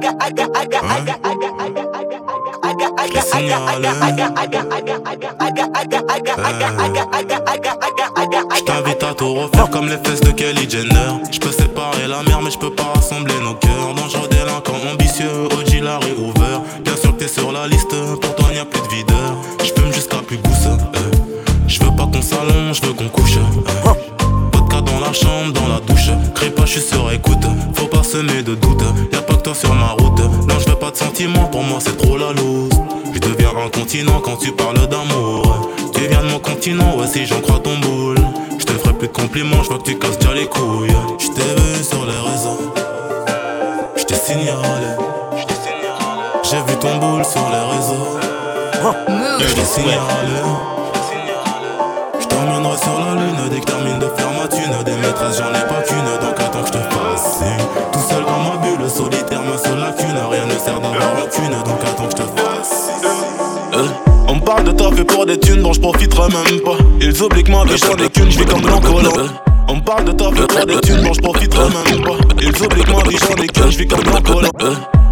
[0.00, 0.10] Te
[8.56, 11.18] Je t'invite à tout refaire comme les fesses de Kelly Jenner.
[11.32, 13.34] Je peux séparer la mer, mais je peux pas rassembler
[25.10, 26.10] la chambre, dans la douche.
[26.34, 27.44] Crée pas, je suis sur écoute.
[27.74, 28.82] Faut pas semer de doute.
[29.12, 30.18] Y'a pas que toi sur ma route.
[30.18, 32.70] Non, je veux pas de sentiments, pour moi c'est trop la loose.
[33.12, 35.68] Je deviens un continent quand tu parles d'amour.
[35.94, 38.18] Tu viens de mon continent, ouais, si j'en crois ton boule.
[38.58, 40.94] Je te ferai plus de compliments, je vois que tu casses déjà les couilles.
[41.18, 42.72] Je t'ai vu sur les réseaux.
[43.96, 44.90] Je t'ai signalé.
[46.44, 48.18] J'ai vu ton boule sur les réseaux.
[49.40, 50.40] Je t'ai signalé.
[52.20, 54.29] Je t'emmènerai sur la lune dès que termine de faire
[55.02, 57.40] j'en ai pas qu'une, donc attends que je te fasse.
[57.92, 60.16] Tout seul dans ma bulle, solitaire, ma seule lacune.
[60.30, 62.90] Rien ne sert d'avoir aucune, donc attends que je te fasse.
[63.74, 63.86] Euh,
[64.28, 66.76] On parle de taf fait pour des thunes dont je profiterai même pas.
[67.00, 69.12] Ils oublient ma vie j'en ai qu'une, je comme blanc collant.
[69.68, 72.16] On parle de taf fait pour des thunes dont je profiterai même pas.
[72.40, 74.50] Ils oublient ma vie j'en ai qu'une, je vis comme blanc collant.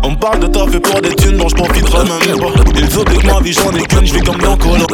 [0.05, 2.63] On parle de taf fait pour des thunes dont je profiterai même pas.
[2.77, 4.87] Ils oublient ma vie j'en ai qu'une, je comme blanc collant.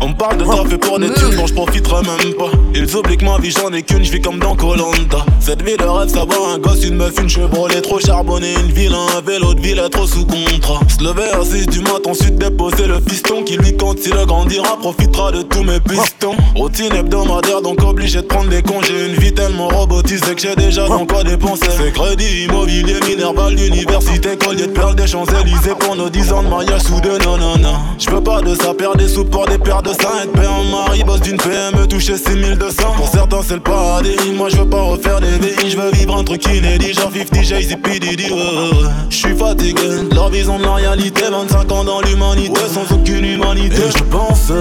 [0.00, 2.50] On me parle de taf fait pour des thunes dont je profiterai même pas.
[2.74, 5.24] Ils oublient que ma vie j'en ai qu'une, je vis comme dans Colanta.
[5.40, 8.94] Cette vie de rêve, savoir un gosse, une meuf, une Chevrolet trop charbonnée, une ville,
[8.94, 10.80] un vélo de ville, trop sous contrat.
[10.88, 14.76] Se lever à 6 du mat, ensuite déposer le piston qui lui quand il grandira,
[14.78, 16.36] profitera de tous mes pistons.
[16.54, 19.06] Routine hebdomadaire, donc obligé de prendre des congés.
[19.06, 21.66] Une vie tellement robotisée que j'ai déjà dans quoi dépenser.
[21.70, 26.48] C'est crédit immobilier, minerval d'université, collier de perles des Champs-Élysées pour nos 10 ans de
[26.48, 27.76] mariage sous non non.
[27.98, 30.64] Je veux pas de ça, perdre des sous pour des paires de ça, être en
[30.64, 32.82] mari, boss d'une PME, toucher 6200.
[32.96, 34.16] Pour certains, c'est le paradis.
[34.34, 37.42] Moi, je veux pas refaire des vies, je veux vivre un truc inédit, genre 50
[37.42, 37.98] Jay-Z, P.
[38.00, 38.88] Diddy, ouais, ouais, ouais.
[39.10, 41.22] Je suis fatigué leur vision de la réalité.
[41.30, 43.76] 25 ans dans l'humanité, sans aucune humanité.
[43.76, 44.52] Et je pense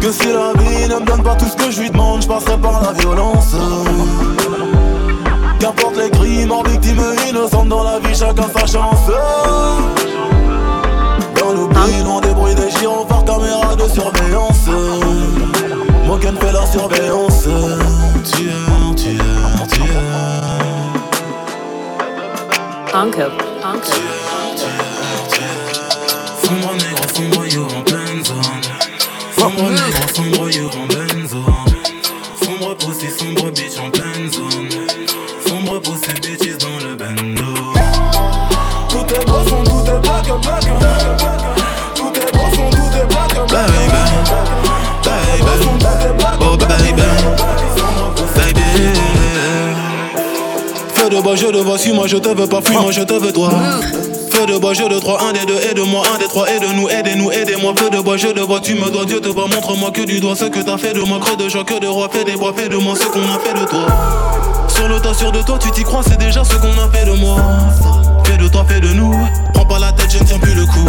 [0.00, 2.28] que si la vie ne me donne pas tout ce que je lui demande, je
[2.28, 3.54] passerai par la violence.
[5.58, 9.10] Qu'importe les crimes, en victime innocente dans la vie, chacun sa chance.
[11.38, 13.21] Dans l'oubli, loin des bruits des gyrophares,
[13.76, 14.68] de surveillance.
[16.42, 17.44] Fait leur surveillance.
[18.24, 19.84] Tiens, tiens, tiens.
[27.74, 28.22] En pleine.
[29.36, 31.28] Fumbre négro, en pleine.
[32.42, 35.11] Fumbre pussy, fumbre en pleine zone.
[51.22, 51.46] Bois, je
[51.78, 53.50] suis moi, je te veux pas, fuis moi, je te veux toi.
[54.30, 57.30] Feu de bois, je de trois, un des deux, aide-moi, un des trois, aide-nous, aidez-nous,
[57.30, 57.74] aidez-moi.
[57.76, 60.18] Feu de bois, je de bois, tu me dois, Dieu te voit, montre-moi que du
[60.18, 61.20] doigt ce que t'as fait de moi.
[61.20, 63.38] Creux de joie, que de roi, fais des bois, fais de moi ce qu'on a
[63.38, 63.86] fait de toi.
[64.68, 67.06] Sur le tas, sûr de toi, tu t'y crois, c'est déjà ce qu'on a fait
[67.06, 67.36] de moi.
[68.38, 69.14] De toi, fais de nous.
[69.52, 70.88] Prends pas la tête, je ne tiens plus le coup.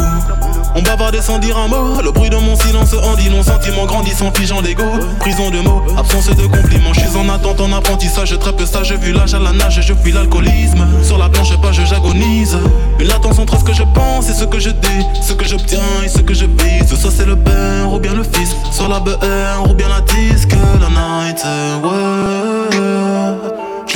[0.75, 2.01] On bavardait sans dire un mot.
[2.01, 3.43] Le bruit de mon silence en dit non.
[3.43, 4.83] Sentiment grandissant, figeant d'ego.
[5.19, 6.93] Prison de mots, absence de compliments.
[6.93, 8.37] Je suis en attente, en apprentissage.
[8.39, 10.87] Très peu sage, vu l'âge à la nage, je fuis l'alcoolisme.
[11.03, 12.57] Sur la planche, pas, je j'agonise.
[12.99, 15.05] Une latence entre ce que je pense et ce que je dis.
[15.21, 16.99] Ce que j'obtiens et ce que je vise.
[16.99, 18.55] Soit c'est le père ou bien le fils.
[18.71, 20.55] Sur la BR ou bien la disque.
[20.79, 21.43] La night,
[21.83, 23.32] ouais.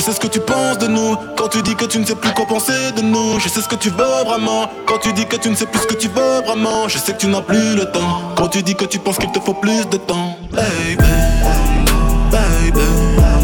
[0.07, 1.17] Sais ce que tu penses de nous.
[1.35, 3.67] Quand tu dis que tu ne sais plus quoi penser de nous Je sais ce
[3.67, 4.69] que tu veux vraiment.
[4.85, 7.11] Quand tu dis que tu ne sais plus ce que tu veux vraiment Je sais
[7.11, 8.21] que tu n'as plus le temps.
[8.37, 10.37] Quand tu dis que tu penses qu'il te faut plus de temps.
[10.53, 11.03] Baby
[12.31, 13.36] Baby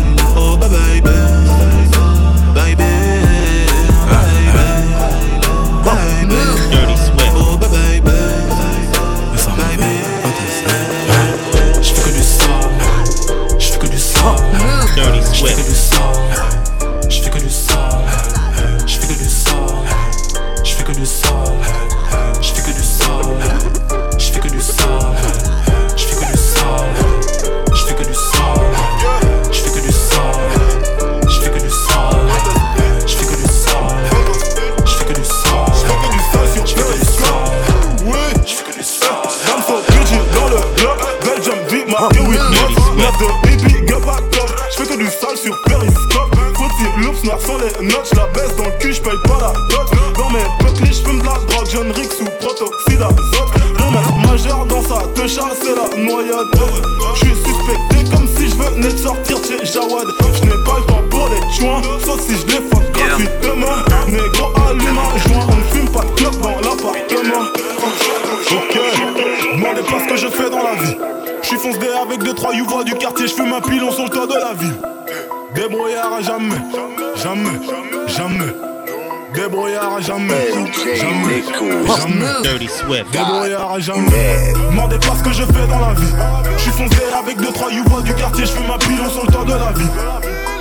[82.94, 83.56] ouais.
[83.76, 84.54] à jamais.
[84.72, 86.14] M'en dépasse ce que je fais dans la vie.
[86.58, 89.54] J'suis foncé avec deux trois youbois du quartier, j'fume ma pilon sur le temps de
[89.54, 89.90] la vie.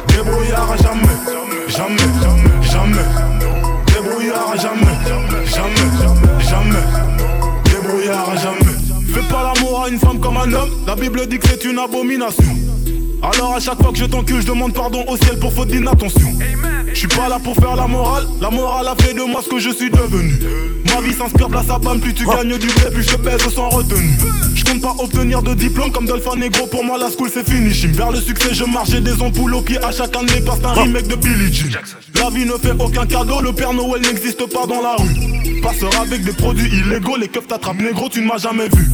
[0.09, 1.03] Débrouillard à jamais,
[1.69, 3.09] jamais, jamais, jamais.
[3.87, 4.99] Débrouillard à jamais,
[5.45, 6.85] jamais, jamais.
[7.65, 8.73] Débrouillard à jamais.
[9.13, 10.71] Fais pas l'amour à une femme comme un homme.
[10.87, 12.57] La Bible dit que c'est une abomination.
[13.23, 16.29] Alors à chaque fois que je t'encule, je demande pardon au ciel pour faute d'inattention.
[16.41, 19.49] Amen suis pas là pour faire la morale, la morale a fait de moi ce
[19.49, 20.39] que je suis devenu.
[20.87, 23.41] Ma vie s'inspire de la sabane, plus tu gagnes du blé, plus je te pèse
[23.53, 24.17] sans retenue.
[24.55, 27.71] Je compte pas obtenir de diplôme comme Dolphin Negro, pour moi la school c'est fini.
[27.93, 31.09] Vers le succès, je marche des ampoules au pied à chaque année, parce un remake
[31.09, 31.81] de Billie Jean.
[32.15, 35.61] La vie ne fait aucun cadeau, le Père Noël n'existe pas dans la rue.
[35.61, 38.87] Passera avec des produits illégaux, les keufs t'attrapent négro, tu ne m'as jamais vu.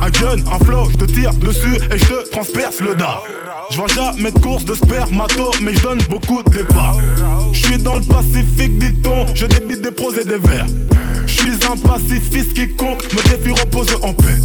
[0.00, 3.24] Un gun, un flow, je te tire dessus et je te transperce le dard.
[3.68, 6.96] Je jamais de course de spermato, mais je donne beaucoup de départ.
[7.52, 10.66] Je suis dans le Pacifique, dit-on, je débite des pros et des verts.
[11.26, 14.38] Je suis un pacifiste qui compte, me défie repose en paix.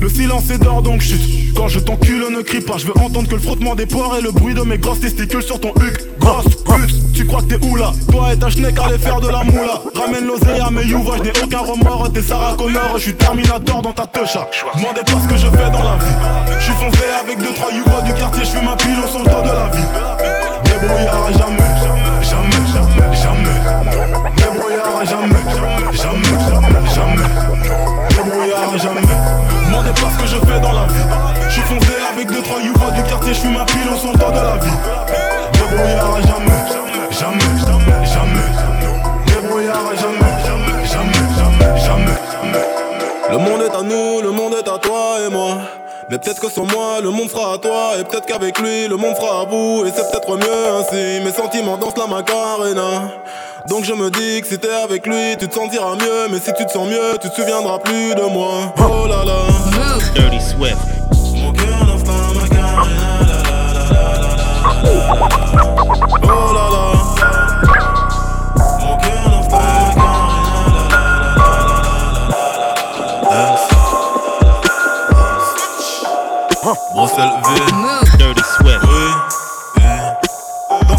[0.00, 1.54] Le silence est d'or donc chute.
[1.54, 2.78] Quand je t'encule, ne crie pas.
[2.78, 5.42] Je veux entendre que le frottement des poires et le bruit de mes grosses testicules
[5.42, 6.18] sur ton huc.
[6.18, 9.28] Grosse pute, tu crois que t'es où là Toi et ta schneck allez faire de
[9.28, 9.80] la moula.
[9.94, 12.10] Ramène l'oseille à mes youva, je aucun remords.
[12.12, 14.48] T'es Sarah Connor, je suis Terminator dans ta techa.
[14.74, 16.58] Demandez pas ce que je fais dans la vie.
[16.58, 19.22] Je suis foncé avec deux trois youva du quartier, je fume ma pile au son
[19.22, 20.32] de la vie.
[20.64, 23.58] Débrouillard jamais, jamais, jamais, jamais.
[24.36, 27.91] Débrouillard jamais, jamais, jamais, jamais.
[28.72, 29.00] Débrouillard jamais.
[29.66, 31.04] Demandez pas ce que je fais dans la vie.
[31.48, 34.18] Je foncé avec deux trois youva du quartier, je suis ma pile au son de
[34.18, 34.70] la vie.
[35.52, 36.62] Débrouillard jamais,
[37.10, 38.48] jamais, jamais, jamais.
[39.26, 42.18] Débrouillard jamais, jamais, jamais, jamais.
[43.30, 45.58] Le monde est à nous, le monde est à toi et moi.
[46.12, 47.92] Mais peut-être que sans moi, le monde sera à toi.
[47.98, 49.82] Et peut-être qu'avec lui, le monde sera à vous.
[49.86, 51.24] Et c'est peut-être mieux ainsi.
[51.24, 53.12] Mes sentiments dansent la macarena.
[53.66, 56.28] Donc je me dis que si t'es avec lui, tu te sentiras mieux.
[56.30, 58.74] Mais si tu te sens mieux, tu te souviendras plus de moi.
[58.76, 59.46] Oh là là.
[60.14, 60.76] Dirty Swift.
[61.34, 62.82] Mon cœur danse la macarena.
[66.24, 66.91] Oh là là.
[76.62, 78.18] Bruxelles V.
[78.18, 79.31] Dirty Swift.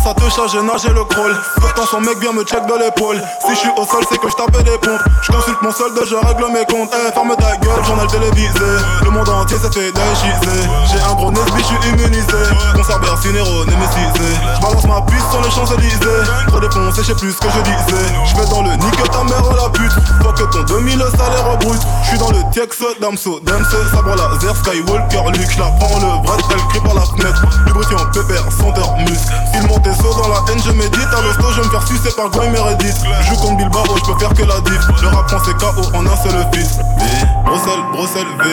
[0.04, 1.34] Dans sa touche, j'ai nagé le crawl.
[1.62, 3.22] Pourtant, son mec vient me check de l'épaule.
[3.40, 5.00] Si je suis au sol, c'est que je tapais des pompes.
[5.22, 6.92] Je consulte mon solde, je règle mes comptes.
[6.92, 8.68] Eh, ferme ta gueule, journal télévisé.
[9.04, 10.68] Le monde entier s'est fait déchiser.
[10.92, 12.44] J'ai un gros Nesby, je suis immunisé.
[12.76, 14.28] Concert Bercinero, némécisé.
[14.56, 16.24] Je balance ma puce sur les Champs-Élysées.
[16.48, 18.08] Trop défoncé, je sais plus que je disais.
[18.28, 19.94] Je vais dans le nique ta mère la pute.
[20.22, 21.80] Faut que ton 2000 salaire brut.
[22.04, 25.50] Je suis dans le Tiex, Damso, Damso, sabre laser, Skywalker, Luke.
[25.50, 27.42] Je la prends le bras, elle crie par la fenêtre.
[27.68, 29.32] Lubrifiant, pépère, senteur, muscle.
[29.56, 31.08] Il monte et saut dans la haine, je médite.
[31.16, 32.98] À l'hosto, je me faire sucer par Grime Meredith.
[33.22, 34.82] Je joue comme Bilbao, je peux faire que la diff.
[35.02, 36.78] Le rap c'est KO en un seul fils.
[36.78, 37.06] V,
[37.46, 38.50] Bruxelles, Bruxelles V.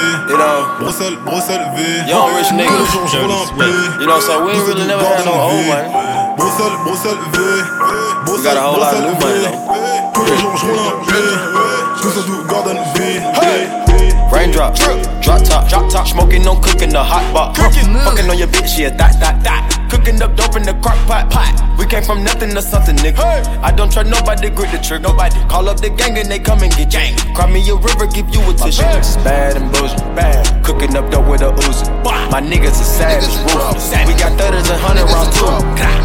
[0.81, 2.11] Bruxelles, Bruxelles V.
[2.11, 2.69] young rich nigga.
[2.69, 3.67] Tous les jours, je roule un blé.
[4.01, 5.89] You know, so we ain't really never had no old money.
[6.37, 7.39] Bruxelles, Bruxelles V.
[8.31, 10.13] We got a whole lot of new money though.
[10.15, 11.11] Tous les jours, je roule un
[12.09, 13.21] ça, tout Gordon V.
[14.33, 14.75] Raindrop,
[15.21, 17.55] drop top, drop top, smoking, no cooking, the hot pot.
[17.55, 19.80] Cooking, fucking on your bitch, yeah, that, that, that.
[19.91, 21.51] Cooking up dope in the crock pot, pot.
[21.79, 23.19] We came from nothing to something, nigga.
[23.59, 25.35] I don't try nobody, to grip the trick, nobody.
[25.51, 27.17] Call up the gang and they come and get gang.
[27.35, 28.87] Cry me a river, give you a tissue.
[28.87, 30.47] My bitch is bad and bullshit, bad.
[30.65, 31.91] Cooking up dope with a Uzi.
[32.31, 33.91] My niggas are savage, ruthless.
[34.07, 35.51] We got thudders and hundred round two.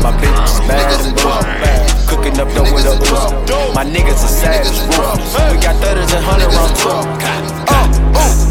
[0.01, 2.09] My bitch is bad and bullshit, bad.
[2.09, 3.75] Cooking up dope with a Uzi.
[3.75, 5.53] My niggas are savage, ruthless.
[5.53, 6.49] We got thudders and hundred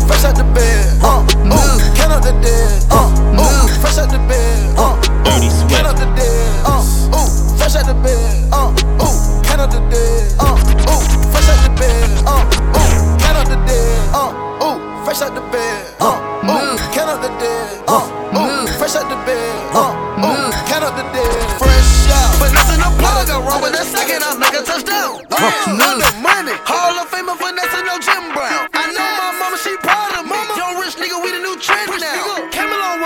[0.07, 0.85] fresh out the bed.
[1.03, 2.85] Uh, ooh, can uh, out the uh, dead.
[2.91, 3.09] Uh,
[3.41, 4.77] ooh, fresh out the bed.
[4.77, 5.71] Uh, Dirty sweat.
[5.71, 6.65] Can out the dead.
[6.65, 8.53] Uh, ooh, fresh out the bed.
[8.53, 10.33] Uh, ooh, can out the dead.
[10.41, 11.03] Uh, ooh,
[11.33, 12.09] fresh out the bed.
[12.29, 14.01] Uh, ooh, can out the dead.
[14.13, 15.81] Uh, ooh, fresh out the bed.
[16.01, 17.85] Uh, ooh, can out the dead.
[17.89, 18.05] Uh,
[18.37, 19.57] ooh, fresh out the bed.
[19.73, 21.45] Uh, ooh, can out the dead.
[21.57, 22.37] Fresh out.
[22.41, 23.29] But nothing to plug.
[23.31, 24.21] I run with that second.
[24.21, 25.25] I make a touchdown.
[25.33, 26.57] Uh, money, money.
[26.69, 28.69] Hall of Famer Vanessa, no Jim Brown.
[28.73, 29.14] I know.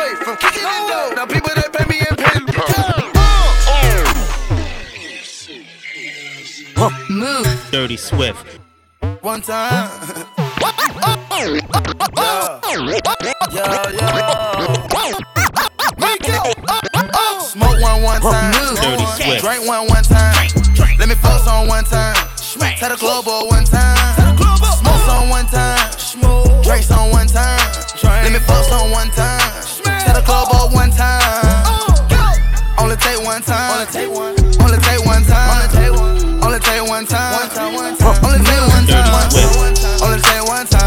[0.08, 2.44] Now people that pay me in pen.
[7.10, 7.68] Move.
[7.70, 8.58] Dirty Swift.
[9.20, 9.90] One time.
[17.42, 18.52] Smoke one one time.
[18.76, 19.42] Dirty Swift.
[19.42, 20.48] Drink one one time.
[20.98, 22.14] Let me fuck on one time.
[22.78, 24.26] Tell the club up one time.
[24.78, 25.90] Smoke some one time.
[26.62, 27.58] Drink some one time.
[28.04, 29.77] Let me fuck some one time.
[30.04, 31.64] Tell the club up one time.
[32.78, 33.72] Only take one time.
[33.72, 34.34] Only take one.
[34.62, 35.50] Only take one time.
[35.50, 36.44] Only take one.
[36.44, 36.88] Only take time.
[36.88, 37.74] One time.
[37.74, 38.24] One time.
[38.24, 40.02] Only take one time.
[40.02, 40.77] Only take one time.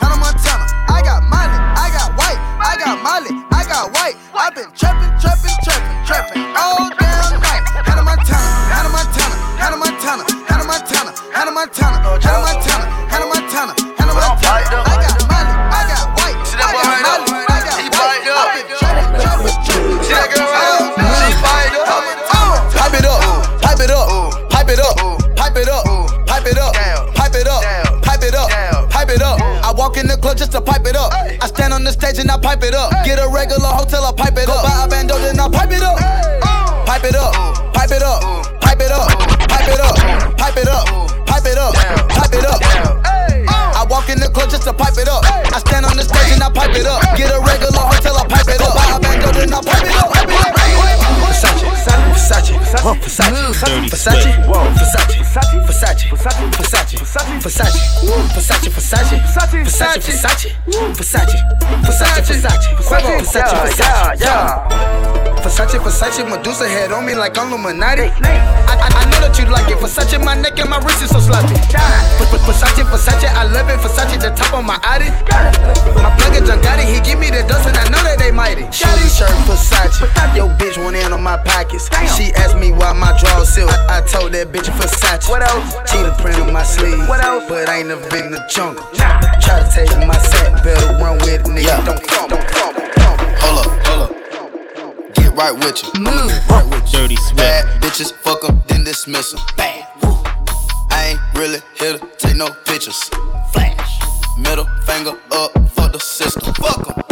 [0.00, 0.66] Hannah Montana.
[0.88, 4.19] I got Molly, I got white, I got Molly, I got white.
[4.40, 7.60] I've been trapping, trapping, trapping, trapping all damn night.
[7.84, 8.40] Hannah Montana,
[8.72, 14.80] Hannah Montana, Hannah Montana, Hannah Montana, Hannah Montana, Hannah Montana, Hannah Montana, Hannah Montana.
[14.80, 18.24] I got Molly, I got white, I got Molly, I got white.
[18.32, 20.08] I've been trapping, trapping, trapping.
[20.08, 21.20] See that girl right there?
[21.20, 22.00] She fired up.
[22.72, 23.20] Pipe it up,
[23.60, 24.08] pipe it up,
[24.48, 24.96] pipe it up,
[25.36, 25.84] pipe it up,
[26.24, 26.72] pipe it up,
[27.12, 27.60] pipe it up,
[28.00, 28.48] pipe it up,
[28.88, 29.36] pipe it up.
[29.36, 31.12] I walk in the club just to pipe it up.
[31.12, 32.92] I stand on the stage and I pipe it up.
[33.04, 34.60] Get a regular hotel, I pipe it up.
[34.60, 35.96] Buy a bando, then I pipe it up.
[36.84, 37.32] Pipe it up,
[37.72, 38.20] pipe it up,
[38.60, 39.08] pipe it up,
[39.48, 39.96] pipe it up,
[40.36, 40.84] pipe it up,
[41.24, 41.72] pipe it up,
[42.12, 42.60] pipe it up.
[43.80, 45.24] I walk in the club just to pipe it up.
[45.24, 47.00] I stand on the stage and I pipe it up.
[47.16, 47.40] Get a
[52.70, 54.30] Versace, Versace, Versace,
[54.78, 57.70] Versace, Versace, Versace, Versace, Versace, Versace,
[58.30, 60.56] Versace, Versace, Versace, Versace, Versace,
[60.94, 61.38] Versace,
[61.82, 68.06] Versace, Versace, Versace, Versace, Versace, Versace, Medusa head on me like I'm Illuminati.
[68.22, 69.82] I, I, I know that you like it.
[69.82, 71.58] Versace, my neck and my wrist is so sloppy.
[72.46, 73.82] Versace, Versace, I love it.
[73.82, 75.10] Versace, the top of my Audi.
[75.98, 78.62] My plug is Gotti, he give me the dust and I know that they mighty.
[78.70, 80.06] Shotty shirt, Versace.
[80.38, 81.90] Yo, bitch went in on my pockets.
[82.14, 83.74] She asked me why my drawers silk.
[83.90, 85.28] I, I told that bitch Versace.
[85.28, 85.74] What else?
[85.90, 87.10] Cheetah print on my sleeve.
[87.10, 87.50] What else?
[87.50, 88.86] But I ain't never been in the jungle.
[88.94, 91.82] Try to take my set, better run with it, nigga.
[91.82, 93.26] Don't fumble, fumble, fumble.
[93.42, 93.79] Hold up, hold up.
[95.40, 95.88] Right with you.
[96.02, 96.30] Move.
[96.50, 96.98] Right with you.
[96.98, 97.38] Dirty sweat.
[97.38, 99.40] Bad bitches, fuck them, then dismiss them.
[99.56, 99.88] Bad.
[100.02, 100.10] Woo.
[100.90, 103.08] I ain't really here to take no pictures.
[103.54, 104.00] Flash.
[104.36, 106.52] Middle finger up for the system.
[106.52, 107.02] Fuck 'em.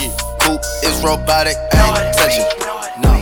[0.00, 0.16] Yeah.
[0.38, 2.46] Coupe is robotic, ain't touching.
[3.02, 3.18] No.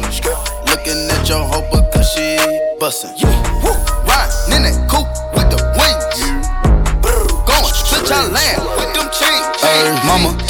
[0.68, 2.36] Looking at your hoe because she
[2.78, 3.16] bustin'.
[3.16, 3.62] Yeah.
[3.64, 3.72] Woo.
[4.04, 6.20] Riding in that coupe with the wings.
[7.48, 8.69] Going to your land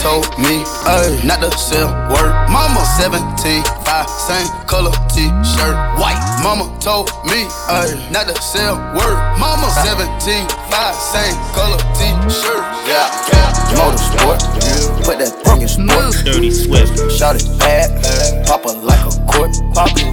[0.00, 2.32] told me ay, not to sell word.
[2.48, 6.16] Mama 17, 5, same color t-shirt, white.
[6.42, 9.20] Mama told me ay, not to sell word.
[9.38, 12.64] Mama 17, 5, same color t-shirt.
[12.88, 13.52] Yeah, yeah.
[13.76, 14.40] Motorsport,
[15.04, 16.24] put that thing in sport.
[16.24, 16.96] Dirty Swift.
[17.12, 17.92] Shot it bad,
[18.46, 19.52] pop her like a court.
[19.74, 20.08] Pop you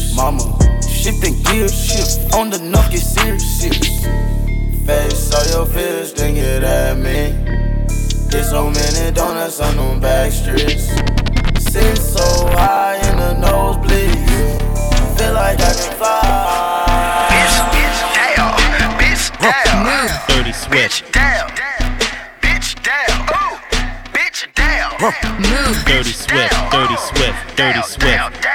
[0.00, 0.14] mama tears.
[0.16, 4.04] Mama, shifting gears, shift on the knock, get serious.
[4.86, 7.34] Face all your fears, then get at me.
[8.30, 10.88] Get so many donuts on them back streets.
[11.70, 14.14] Sit so high in the nosebleed.
[15.18, 17.26] Feel like I can fly.
[17.30, 18.52] Bitch, bitch, down.
[18.98, 20.26] Bitch, down.
[20.28, 21.12] Dirty Swift.
[21.12, 21.50] Down.
[22.40, 23.26] Bitch, down.
[24.12, 24.90] Bitch, down.
[25.40, 25.84] Move.
[25.84, 26.54] Dirty Swift.
[26.70, 27.56] Dirty Swift.
[27.56, 28.49] Dirty Swift.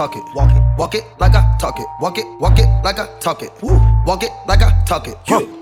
[0.00, 0.24] Talk it.
[0.34, 0.62] Walk it.
[0.78, 1.86] Walk it like I talk it.
[2.00, 2.24] Walk it.
[2.40, 3.52] Walk it like I talk it.
[3.62, 5.16] Walk it like I talk it.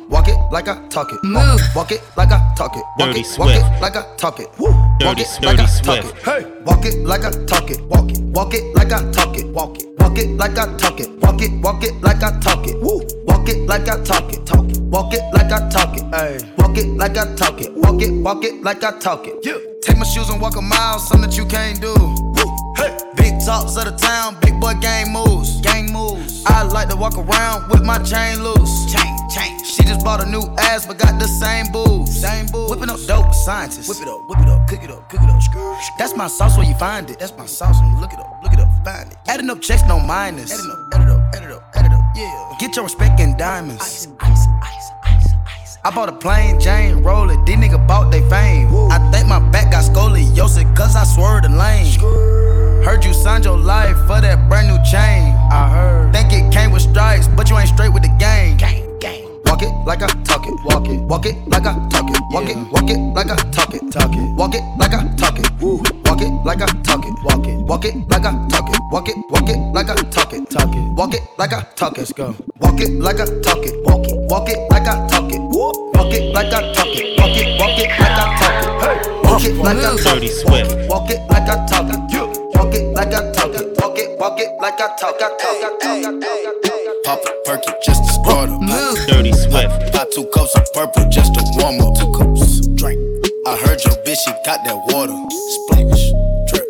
[0.08, 1.18] Walk it like I talk it.
[1.24, 1.60] Move.
[1.74, 2.84] Walk it like I talk it.
[2.98, 3.36] Walk Dirty it.
[3.36, 3.82] Walk it Swift.
[3.82, 4.48] like I talk it.
[4.58, 6.14] walk it like I talk it.
[6.24, 7.82] Hey, walk it like I talk it.
[7.88, 9.46] Walk it, walk it like I talk it.
[9.48, 11.10] Walk it, walk it like I talk it.
[11.20, 12.80] Walk it, walk it like I talk it.
[12.80, 14.46] Woo, walk it like I talk it.
[14.46, 16.04] Talk it, walk it like I talk it.
[16.14, 17.74] Hey, walk it like I talk it.
[17.74, 19.34] Walk it, walk it like I talk it.
[19.42, 19.58] Yeah.
[19.82, 21.92] Take my shoes and walk a mile, something that you can't do.
[21.92, 22.96] Woo, hey,
[23.28, 25.60] big talks of the town, big boy gang moves.
[25.60, 26.42] Gang moves.
[26.46, 28.92] I like to walk around with my chain loose.
[28.92, 29.58] Chain, chain.
[29.64, 32.20] She just bought a new ass, but got the same boobs.
[32.20, 32.70] Same boobs.
[32.70, 33.88] Whipping up dope scientists.
[33.88, 35.42] Whip it up, whip it up, cook it up, cook it up.
[35.42, 35.76] Screw.
[35.98, 37.18] That's my sauce where you find it.
[37.18, 39.18] That's my sauce when you look it up, look it up, find it.
[39.26, 40.52] Adding up checks, no minus.
[40.52, 42.56] Adding up, add it up, add it up, add it up, yeah.
[42.60, 43.82] Get your respect in diamonds.
[43.82, 45.28] Ice, ice, ice, ice,
[45.60, 45.78] ice.
[45.84, 47.44] I bought a plain Jane, roll it.
[47.44, 48.68] These niggas bought they fame.
[48.90, 52.67] I think my back got scoliosis, cause I swerved the lane.
[52.84, 55.34] Heard you signed your life for that brand new chain.
[55.50, 56.12] I heard.
[56.12, 58.56] Think it came with stripes, but you ain't straight with the gang.
[58.56, 59.24] Gang, gang.
[59.44, 60.54] Walk it like I talk it.
[60.64, 61.00] Walk it.
[61.02, 62.20] Walk it like I talk it.
[62.30, 62.56] Walk it.
[62.72, 63.82] Walk it like I talk it.
[63.92, 64.36] Talk it.
[64.36, 65.50] Walk it like I talk it.
[65.60, 65.82] Woo.
[66.04, 67.12] Walk it like I talk it.
[67.24, 67.56] Walk it.
[67.68, 68.80] Walk it like I talk it.
[68.90, 69.16] Walk it.
[69.30, 70.50] Walk it like I talk it.
[70.50, 70.92] Talk it.
[70.96, 71.98] Walk it like I talk it.
[71.98, 72.34] Let's go.
[72.60, 73.74] Walk it like I talk it.
[73.84, 74.16] Walk it.
[74.30, 75.40] Walk it like I talk it.
[75.40, 75.72] Woo.
[75.94, 77.18] Walk it like I talk it.
[77.18, 77.60] Walk it.
[77.60, 78.80] Walk it like I talk it.
[78.80, 78.96] Hey.
[79.24, 80.44] Walk it like I talk it.
[80.46, 80.88] Walk it.
[80.88, 82.27] Walk it like I talk it.
[82.58, 83.78] Walk it like I talk it.
[83.78, 84.18] Walk it.
[84.18, 85.38] Walk it like I talk it.
[85.38, 87.04] Talk it.
[87.04, 88.98] Pop a perky just to start up.
[89.06, 89.92] Dirty Swift.
[89.92, 91.94] Buy two cups of purple just to warm up.
[91.96, 92.98] Two cups, drink.
[93.46, 95.14] I heard your bitch, she got that water.
[95.54, 96.10] Splash,
[96.50, 96.66] drip,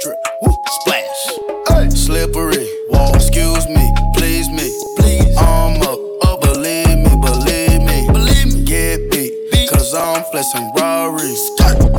[0.00, 1.22] drip, woo, splash.
[1.68, 1.90] Hey.
[1.90, 3.12] Slippery, wall.
[3.14, 5.36] Excuse me, please me, please.
[5.36, 8.64] I'm up, oh believe me, believe me, believe me.
[8.64, 11.50] Get beat, cause I'm flexing Rarries.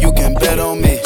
[0.01, 0.99] You can bet on me.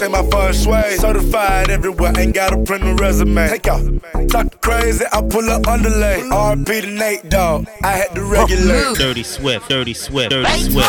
[0.00, 0.96] This ain't my first way.
[0.96, 3.48] Certified everywhere, ain't got a print a resume.
[3.48, 3.82] Take out.
[4.28, 6.20] Talk crazy, I pull up underlay.
[6.30, 7.66] RP to Nate, dog.
[7.82, 8.96] I had to regulate.
[8.96, 9.68] Dirty Swift.
[9.68, 10.30] Dirty Swift.
[10.30, 10.88] Dirty Swift.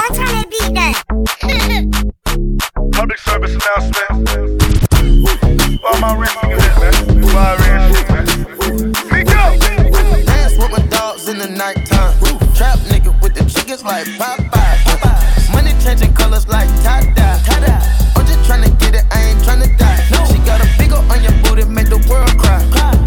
[2.94, 4.62] Public service announcement.
[5.82, 7.22] Why my rent good, man?
[7.34, 8.26] Why rent man?
[9.12, 9.58] Me go.
[10.26, 12.14] Dance with my dogs in the nighttime.
[12.56, 15.54] Trap nigga with the chickens like Popeye.
[15.54, 17.21] Money changing colors like tie-dye.
[18.48, 20.08] Tryna get it, I ain't tryna die.
[20.12, 20.26] No.
[20.26, 22.62] She got a big on your booty, make the world cry.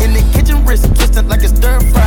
[0.05, 2.03] In the kitchen, wrist kissing like it's stir fry.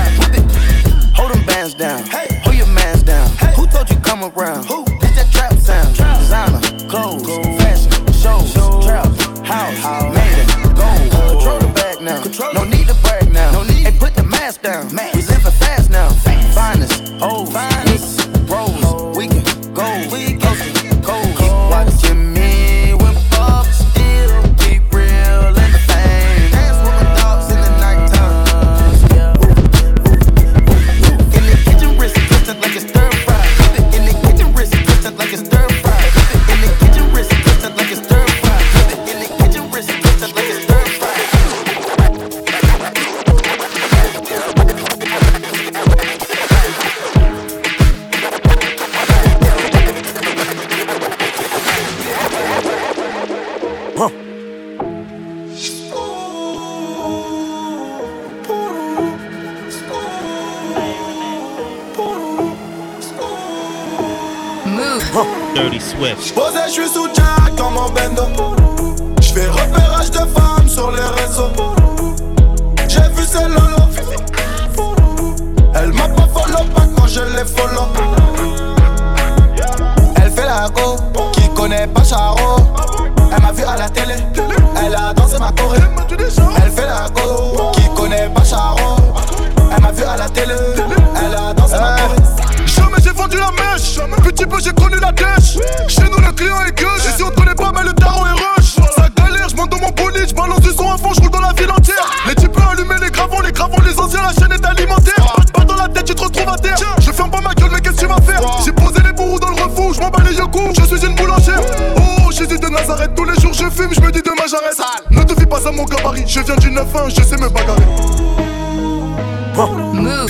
[113.69, 114.77] Je fume, je me dis demain j'arrête.
[115.11, 117.81] Ne te fie pas à mon gabarit, je viens du 9-1, je sais me bagarrer.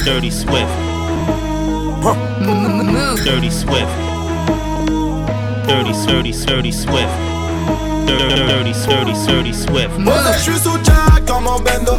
[0.04, 0.66] Dirty Swift.
[3.24, 3.88] Dirty Swift.
[5.68, 7.08] Dirty, dirty, dirty Swift.
[8.06, 9.90] Dirty, dirty, dirty, dirty Swift.
[10.06, 11.98] Posé, je suis sous Jack comme un bendo.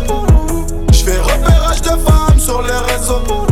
[0.92, 3.47] Je fais repérage de femmes sur les réseaux.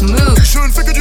[0.00, 0.92] Je ne fais que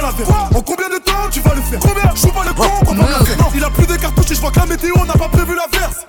[0.00, 1.80] la En combien de temps tu vas le faire?
[1.80, 2.10] Combien?
[2.14, 3.38] Je joue pas le con, on va pas le faire.
[3.38, 5.54] Non, il a plus de cartouches et je vois que la météo n'a pas prévu
[5.54, 6.06] la verse.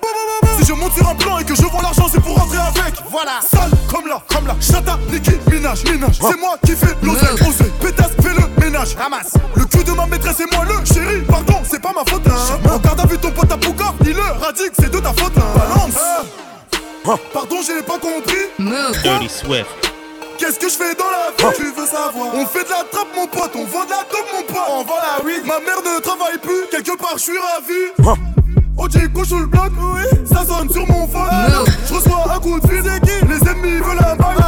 [0.58, 2.94] Si je monte sur un plan et que je vends l'argent, c'est pour rentrer avec.
[3.10, 3.40] Voilà.
[3.42, 4.56] Sale comme là, comme là.
[4.60, 6.18] Chata, Niki, minage, minage.
[6.20, 7.72] C'est moi qui fais l'oseille, oseille.
[7.80, 8.96] Pétasse, fais le ménage.
[8.96, 9.34] Ramasse.
[9.54, 11.22] Le cul de ma maîtresse et moi le chéri.
[11.28, 12.26] Pardon, c'est pas ma faute.
[12.26, 12.68] Hein.
[12.68, 13.94] Regarde, a vu ton pote à Pouka.
[14.02, 15.36] Il le radique, c'est de ta faute.
[15.36, 15.58] Hein.
[15.58, 17.18] Balance.
[17.32, 19.02] Pardon, j'ai pas compris.
[19.02, 19.66] Dirty Swift.
[20.40, 21.54] Qu'est-ce que je fais dans la vie?
[21.54, 22.34] Tu veux savoir?
[22.34, 24.56] On fait de la trappe mon pote, on vend de la dope mon pote.
[24.70, 28.16] On vend la weed, ma mère ne travaille plus Quelque part je suis ravi.
[28.78, 30.02] Oh Diego sous le bloc, oui.
[30.24, 31.66] Ça sonne sur mon phone.
[31.86, 32.80] Je reçois un coup de fil.
[32.80, 33.26] Qui?
[33.28, 34.38] Les ennemis veulent un bail.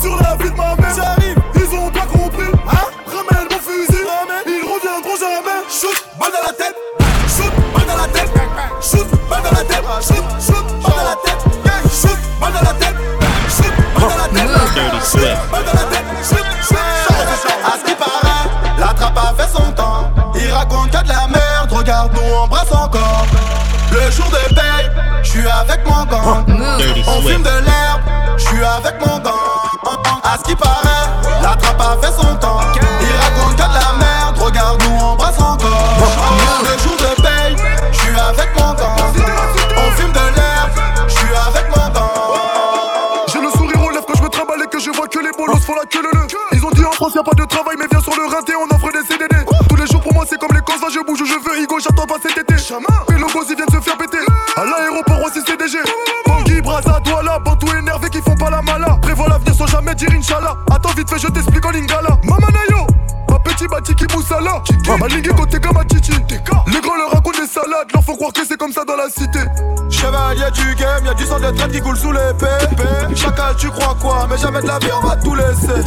[0.00, 0.96] Sur la vie de ma mère.
[0.96, 2.48] J'arrive, ils ont pas compris.
[2.66, 2.86] Hein?
[3.06, 4.02] Ramène mon fusil.
[4.46, 5.60] Ils reviendront jamais.
[5.68, 6.76] Shoot, balle dans la tête.
[7.28, 8.30] Shoot, balle dans la tête.
[8.80, 9.84] Shoot, balle dans la tête.
[10.00, 11.92] Shoot, shoot, balle dans la tête.
[11.92, 13.13] Shoot, balle dans la tête
[16.22, 20.10] Ce qui paraît, la trappe a fait son temps.
[20.34, 23.26] Il raconte que de la merde, regarde, nous embrasse encore.
[23.92, 24.90] Le jour de paye,
[25.22, 26.44] je suis avec mon gang.
[27.06, 28.02] On fume de l'herbe,
[28.36, 29.32] je suis avec mon gang.
[30.24, 31.08] À ce qui paraît,
[31.42, 32.60] la trappe a fait son temps.
[33.00, 34.03] Il raconte que de la merde,
[45.92, 46.10] le.
[46.52, 48.74] Ils ont dit en France y'a pas de travail mais viens sur le rinté on
[48.74, 49.36] offre des CDD
[49.68, 51.78] Tous les jours pour moi c'est comme les cons je bouge où je veux Higo
[51.78, 52.54] j'attends pas cet été.
[53.08, 54.18] Mais le boss ils viennent se faire péter.
[54.56, 55.78] À l'aéroport aussi CDG
[56.26, 58.98] Bangui, Braza, Douala, Bantou énervé qui font pas la mala.
[59.02, 60.56] Prévois l'avenir sans jamais dire Inch'Allah.
[60.70, 62.18] Attends vite fait je t'explique en lingala.
[62.24, 62.86] Mamanayo
[63.28, 64.62] Ma petit batiki moussala
[64.98, 66.12] Ma ligue côté comme à Titi.
[66.12, 67.90] Les grands leur racontent des salades.
[67.92, 69.40] Leur font croire que c'est comme ça dans la cité
[70.04, 72.46] Chevalier du game, y'a du sang de traite qui coule sous l'épée.
[73.16, 75.80] Chacal, tu crois quoi Mais jamais de la vie, on va tout laisser.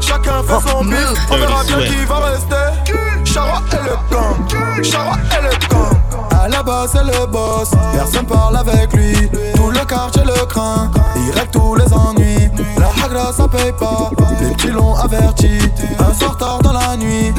[0.00, 3.26] Chacun fait son bif, on verra bien qui va rester.
[3.26, 5.98] Chara est le gang, Chara est le gang.
[6.30, 9.28] À la base, c'est le boss, personne parle avec lui.
[9.54, 12.48] Tout le quartier le craint, il règle tous les ennuis.
[12.78, 14.10] La hagra, ça paye pas,
[14.40, 15.58] les petits l'ont averti.
[15.98, 17.34] Un soir tard dans la nuit,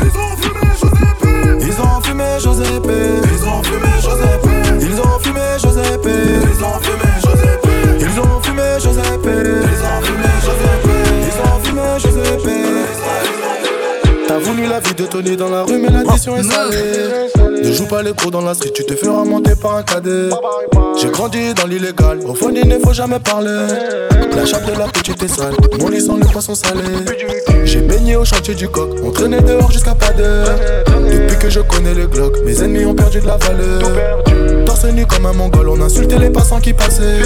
[1.61, 3.25] ils ont fumé José Ils ont fumé José P.
[3.31, 4.49] Ils ont fumé José P.
[4.81, 6.09] Ils ont fumé José P.
[6.49, 7.69] Ils ont fumé José P.
[7.99, 9.29] Ils ont fumé José P.
[9.29, 10.89] Ils ont fumé José P.
[11.27, 13.08] Ils ont fumé José P.
[14.41, 17.29] Voulu la vie de Tony dans la rue, mais l'addition est salée.
[17.63, 20.29] Ne joue pas les pros dans la street, tu te feras monter par un cadet.
[20.99, 23.67] J'ai grandi dans l'illégal, au fond il ne faut jamais parler.
[24.35, 26.81] La chape de la petite est sale, mon lit sent le poisson salé.
[27.65, 30.47] J'ai baigné au chantier du coq, on traînait dehors jusqu'à pas d'heure.
[30.87, 34.65] Depuis que je connais le Glock, mes ennemis ont perdu de la valeur.
[34.65, 37.19] Torse nu comme un mongol, on insultait les passants qui passaient.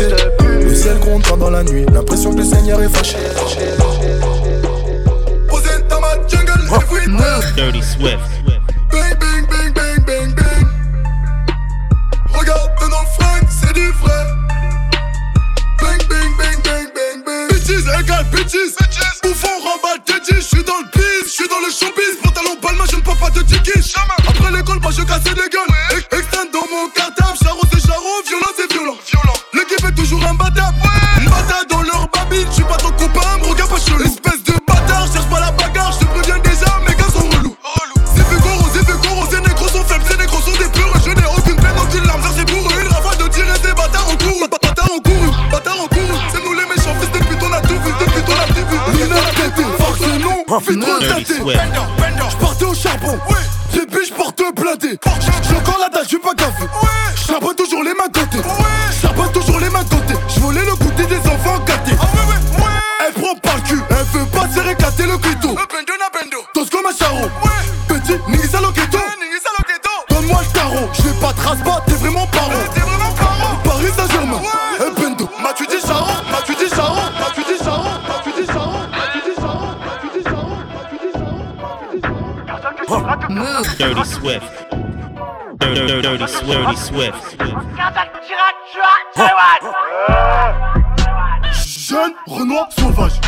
[0.61, 3.17] Le ciel gronde pendant la nuit, l'impression que le Seigneur est fâché.
[7.55, 8.19] Dirty Swift.
[8.89, 10.65] Bang, bang, bang, bang, bang, bang.
[12.33, 14.25] Regarde dans le fringue, c'est du vrai.
[15.79, 17.47] Bang, bang, bang, bang, bang, bang.
[17.49, 18.73] Bitches égale bitches.
[19.21, 20.41] Bouffon, remballe, Teddy.
[20.41, 22.17] J'suis dans le biz, j'suis dans le showbiz.
[22.23, 23.93] Pantalon palma, je ne peux pas de tickets.
[24.27, 26.02] Après l'école, moi je cassais des gueules.
[50.53, 53.17] Un vitre tâté Je partais au charbon.
[53.73, 56.65] Les biches portent platé J'ai encore la dalle, je suis pas café
[57.27, 58.37] J'arbote toujours les mains côté
[59.01, 61.97] J'arbote toujours les mains côté Je le goûter des enfants gâtés.
[63.03, 63.81] Elle prend par le cul.
[63.89, 65.55] Elle veut pas se réclater le clito.
[66.53, 67.31] Tosco comme un charron
[67.87, 68.59] Petit, nigga,
[70.09, 71.83] Donne-moi le tarot, je pas trace pas
[83.77, 84.43] Dirty Swift.
[85.57, 87.37] Dirty, dirty, dirty, dirty Swift.
[91.89, 93.19] Jeune Renoir sauvage.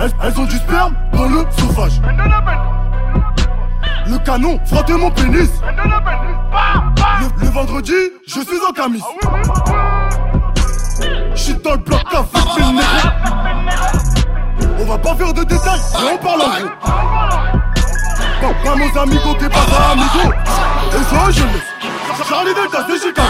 [0.00, 2.00] Elles, elles ont du sperme dans le sauvage.
[4.06, 5.50] Le canon frappe mon pénis.
[5.62, 7.92] Le, le, vendredi,
[8.26, 9.02] je suis en camis.
[11.34, 12.28] J'suis dans le bloc avec
[14.78, 17.13] On va pas faire de détails, mais on parle en gros.
[18.64, 20.34] Pas nos amigos que pas amigos
[20.92, 21.74] Et ça je laisse
[22.28, 23.28] Charlie Delta c'est Chicago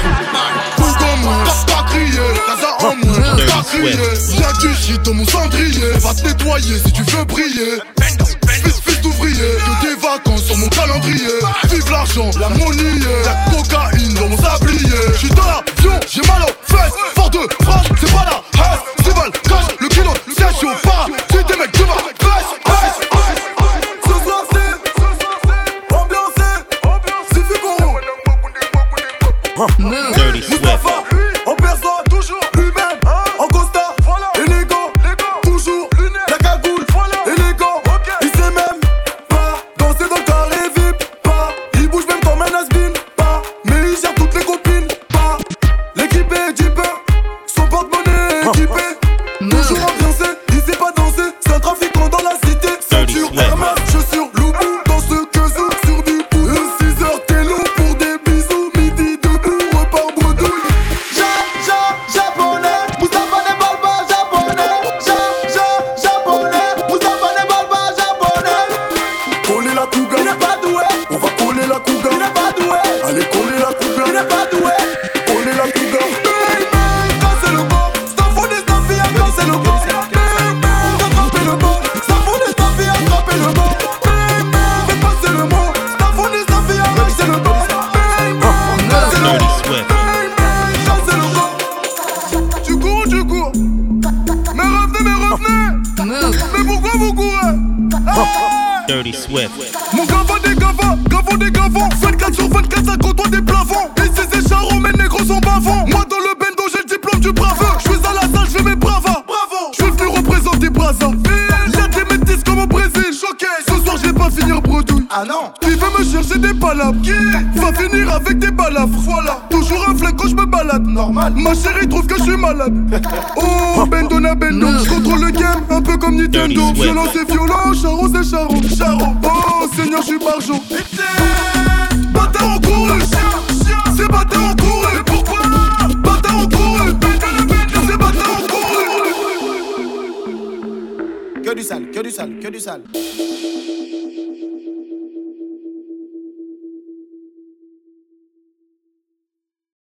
[0.76, 2.20] Tout en moins, t'as pas crié.
[2.46, 3.96] T'as en moins, t'as crié.
[4.38, 5.90] Y'a du shit dans mon cendrier.
[6.00, 7.80] Va te nettoyer si tu veux briller.
[8.00, 9.36] Fils, fils d'ouvrier.
[9.36, 11.38] Que des vacances sur mon calendrier.
[11.70, 13.00] Vive l'argent, la monnaie.
[13.24, 14.90] La cocaïne dans mon sablier.
[15.16, 16.92] J'suis dans l'avion, j'ai mal aux fesses.
[17.16, 19.73] Fort de France, c'est pas la haine C'est pas le